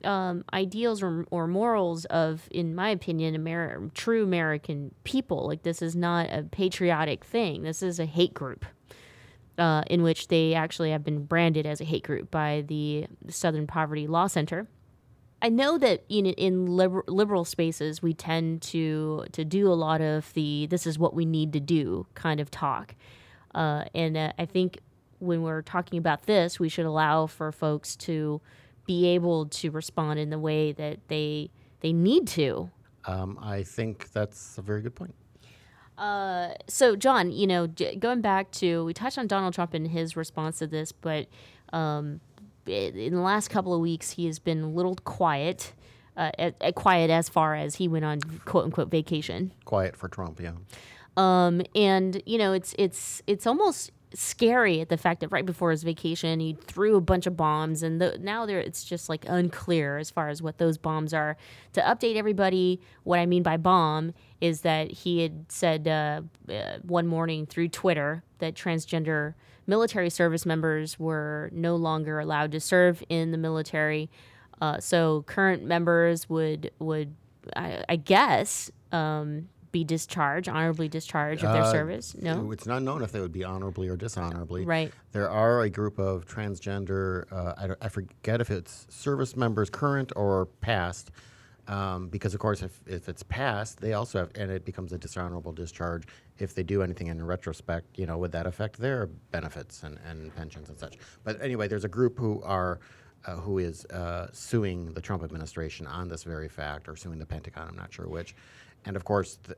[0.02, 5.46] um, ideals or, or morals of in my opinion Amer- true american people.
[5.46, 7.62] Like this is not a patriotic thing.
[7.62, 8.64] This is a hate group
[9.58, 13.66] uh, in which they actually have been branded as a hate group by the southern
[13.66, 14.68] poverty law center
[15.40, 20.00] I know that in in liber- liberal spaces we tend to to do a lot
[20.00, 22.94] of the this is what we need to do kind of talk,
[23.54, 24.80] uh, and uh, I think
[25.20, 28.40] when we're talking about this, we should allow for folks to
[28.84, 31.50] be able to respond in the way that they
[31.80, 32.70] they need to.
[33.04, 35.14] Um, I think that's a very good point.
[35.98, 40.16] Uh, so John, you know, going back to we touched on Donald Trump and his
[40.16, 41.26] response to this, but
[41.72, 42.20] um,
[42.66, 45.72] in the last couple of weeks, he has been a little quiet.
[46.16, 49.52] Uh, uh, uh, quiet as far as he went on quote unquote vacation.
[49.64, 50.52] Quiet for Trump, yeah.
[51.16, 55.70] Um, and you know, it's it's it's almost scary at the fact that right before
[55.70, 59.24] his vacation, he threw a bunch of bombs, and the, now there it's just like
[59.28, 61.36] unclear as far as what those bombs are.
[61.74, 66.78] To update everybody, what I mean by bomb is that he had said uh, uh,
[66.82, 69.34] one morning through Twitter that transgender
[69.66, 74.10] military service members were no longer allowed to serve in the military.
[74.60, 77.14] Uh, so current members would would
[77.56, 82.14] I, I guess um, be discharged, honorably discharged of their Uh, service.
[82.16, 84.64] No, It's not known if they would be honorably or dishonorably.
[84.64, 84.92] Right.
[85.12, 89.70] There are a group of transgender, uh, I, don't- I forget if it's service members
[89.70, 91.10] current or past,
[91.66, 94.98] um, because of course, if, if it's past, they also have, and it becomes a
[94.98, 96.04] dishonorable discharge
[96.38, 100.34] if they do anything in retrospect, you know, would that affect their benefits and, and
[100.34, 100.96] pensions and such?
[101.24, 102.80] But anyway, there's a group who are.
[103.26, 107.26] Uh, who is uh, suing the Trump administration on this very fact, or suing the
[107.26, 107.66] Pentagon?
[107.68, 108.36] I'm not sure which.
[108.84, 109.56] And of course, the,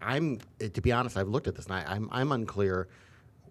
[0.00, 2.88] I'm to be honest, I've looked at this and I, I'm I'm unclear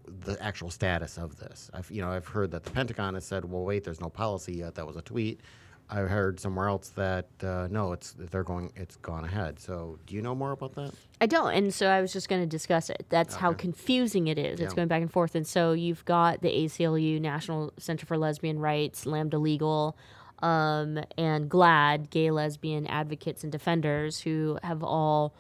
[0.08, 1.70] the actual status of this.
[1.74, 4.54] I've you know I've heard that the Pentagon has said, well, wait, there's no policy
[4.54, 4.76] yet.
[4.76, 5.42] That was a tweet.
[5.90, 9.58] I heard somewhere else that uh, no, it's they're going, it's gone ahead.
[9.60, 10.92] So, do you know more about that?
[11.22, 13.06] I don't, and so I was just going to discuss it.
[13.10, 14.60] That's how confusing it is.
[14.60, 18.60] It's going back and forth, and so you've got the ACLU, National Center for Lesbian
[18.60, 19.98] Rights, Lambda Legal,
[20.40, 25.34] um, and GLAD, Gay Lesbian Advocates and Defenders, who have all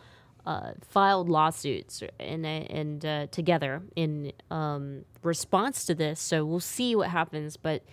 [0.45, 6.19] uh, filed lawsuits and uh, together in um, response to this.
[6.19, 7.83] So we'll see what happens, but.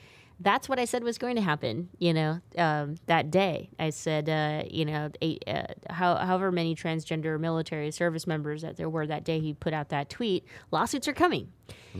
[0.41, 3.71] That's what I said was going to happen, you know, um, that day.
[3.79, 8.77] I said, uh, you know, eight, uh, how, however many transgender military service members that
[8.77, 11.53] there were that day he put out that tweet, lawsuits are coming.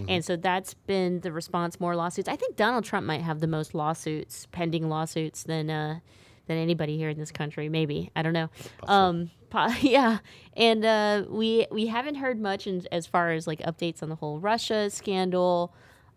[0.09, 2.29] And so that's been the response more lawsuits.
[2.29, 6.01] I think Donald Trump might have the most lawsuits, pending lawsuits, than, uh,
[6.47, 8.11] than anybody here in this country, maybe.
[8.17, 8.51] I don't know.
[8.89, 9.31] Um,
[9.81, 10.19] yeah.
[10.57, 14.17] And uh, we, we haven't heard much in, as far as like updates on the
[14.17, 15.73] whole Russia scandal.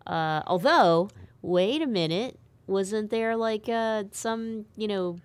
[0.06, 1.08] Uh, although,
[1.42, 5.18] wait a minute, wasn't there like uh, some, you know,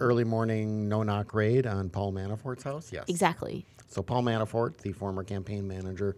[0.00, 2.92] Early morning no knock raid on Paul Manafort's house.
[2.92, 3.64] Yes, Exactly.
[3.88, 6.16] So Paul Manafort, the former campaign manager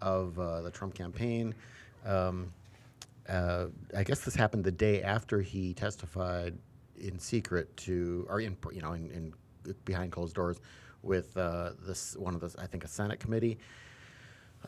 [0.00, 1.54] of uh, the Trump campaign,
[2.06, 2.52] um,
[3.28, 3.66] uh,
[3.96, 6.56] I guess this happened the day after he testified
[6.96, 10.60] in secret to, or in you know, in, in behind closed doors
[11.02, 13.58] with uh, this one of the I think a Senate committee.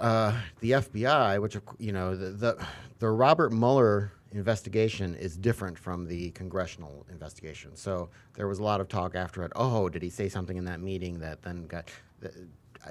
[0.00, 2.66] Uh, the FBI, which you know, the, the
[3.00, 7.76] the Robert Mueller investigation is different from the congressional investigation.
[7.76, 9.52] So there was a lot of talk after it.
[9.54, 11.90] Oh, did he say something in that meeting that then got
[12.24, 12.28] uh,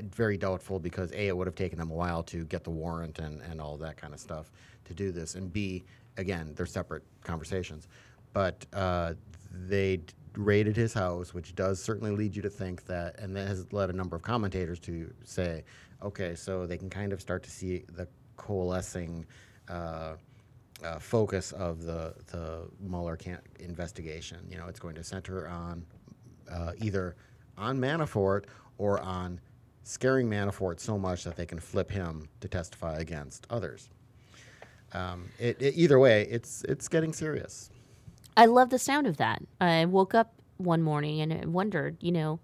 [0.03, 3.17] very doubtful because a it would have taken them a while to get the warrant
[3.17, 4.51] and and all that kind of stuff
[4.85, 5.83] to do this, and b
[6.17, 7.87] again they're separate conversations,
[8.33, 9.13] but uh,
[9.51, 9.99] they
[10.35, 13.89] raided his house, which does certainly lead you to think that, and that has led
[13.89, 15.63] a number of commentators to say,
[16.03, 19.25] okay, so they can kind of start to see the coalescing
[19.69, 20.15] uh,
[20.83, 23.17] uh, focus of the the Mueller
[23.59, 24.39] investigation.
[24.49, 25.85] You know, it's going to center on
[26.51, 27.15] uh, either
[27.57, 28.45] on Manafort
[28.77, 29.39] or on
[29.83, 33.89] scaring Manafort so much that they can flip him to testify against others.
[34.93, 37.69] Um, it, it- either way, it's it's getting serious.
[38.37, 39.41] I love the sound of that.
[39.59, 42.39] I woke up one morning and wondered, you know,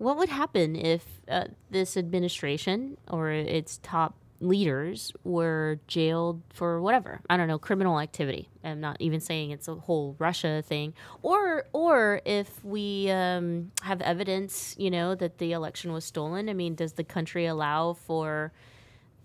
[0.00, 7.20] what would happen if uh, this administration or its top leaders were jailed for whatever
[7.28, 8.48] I don't know criminal activity.
[8.64, 14.00] I'm not even saying it's a whole Russia thing, or or if we um, have
[14.00, 16.48] evidence, you know, that the election was stolen.
[16.48, 18.52] I mean, does the country allow for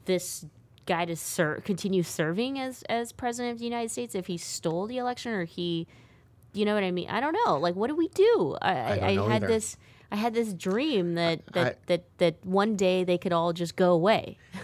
[0.04, 0.46] this
[0.86, 4.88] guy to ser- continue serving as as president of the United States if he stole
[4.88, 5.88] the election or he,
[6.52, 7.10] you know what I mean?
[7.10, 7.58] I don't know.
[7.58, 8.58] Like, what do we do?
[8.62, 9.48] I, I know had either.
[9.48, 9.78] this.
[10.12, 13.76] I had this dream that that, I- that that one day they could all just
[13.76, 14.38] go away.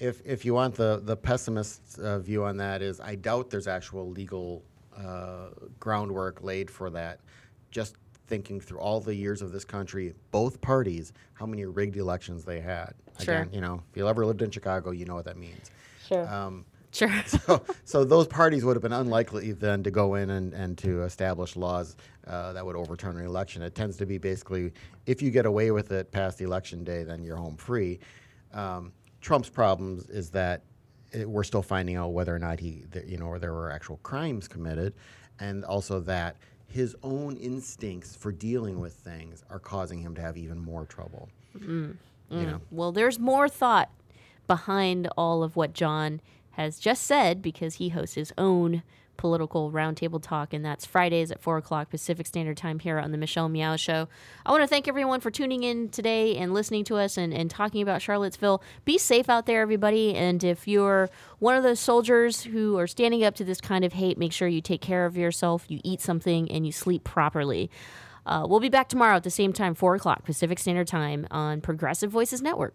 [0.00, 3.66] If if you want the the pessimist uh, view on that is, I doubt there's
[3.66, 4.62] actual legal
[4.96, 5.48] uh,
[5.80, 7.18] groundwork laid for that.
[7.72, 7.96] Just
[8.28, 12.60] thinking through all the years of this country, both parties, how many rigged elections they
[12.60, 12.92] had.
[13.20, 13.38] Sure.
[13.38, 15.68] Again, you know, if you ever lived in Chicago, you know what that means.
[16.06, 16.28] Sure.
[16.32, 17.12] Um, sure.
[17.26, 21.02] so, so those parties would have been unlikely then to go in and, and to
[21.02, 23.62] establish laws uh, that would overturn an election.
[23.62, 24.72] It tends to be basically
[25.06, 27.98] if you get away with it past election day, then you're home free.
[28.52, 30.62] Um, Trump's problems is that
[31.12, 33.70] it, we're still finding out whether or not he, th- you know, or there were
[33.70, 34.94] actual crimes committed,
[35.40, 36.36] and also that
[36.66, 41.28] his own instincts for dealing with things are causing him to have even more trouble.
[41.56, 41.96] Mm,
[42.30, 42.46] You mm.
[42.46, 42.60] know.
[42.70, 43.90] Well, there's more thought
[44.46, 46.20] behind all of what John
[46.58, 48.82] has just said because he hosts his own
[49.16, 53.18] political roundtable talk, and that's Fridays at 4 o'clock Pacific Standard Time here on the
[53.18, 54.08] Michelle Meow Show.
[54.44, 57.48] I want to thank everyone for tuning in today and listening to us and, and
[57.48, 58.60] talking about Charlottesville.
[58.84, 60.14] Be safe out there, everybody.
[60.14, 63.92] And if you're one of those soldiers who are standing up to this kind of
[63.92, 67.70] hate, make sure you take care of yourself, you eat something, and you sleep properly.
[68.26, 71.60] Uh, we'll be back tomorrow at the same time, 4 o'clock Pacific Standard Time on
[71.60, 72.74] Progressive Voices Network.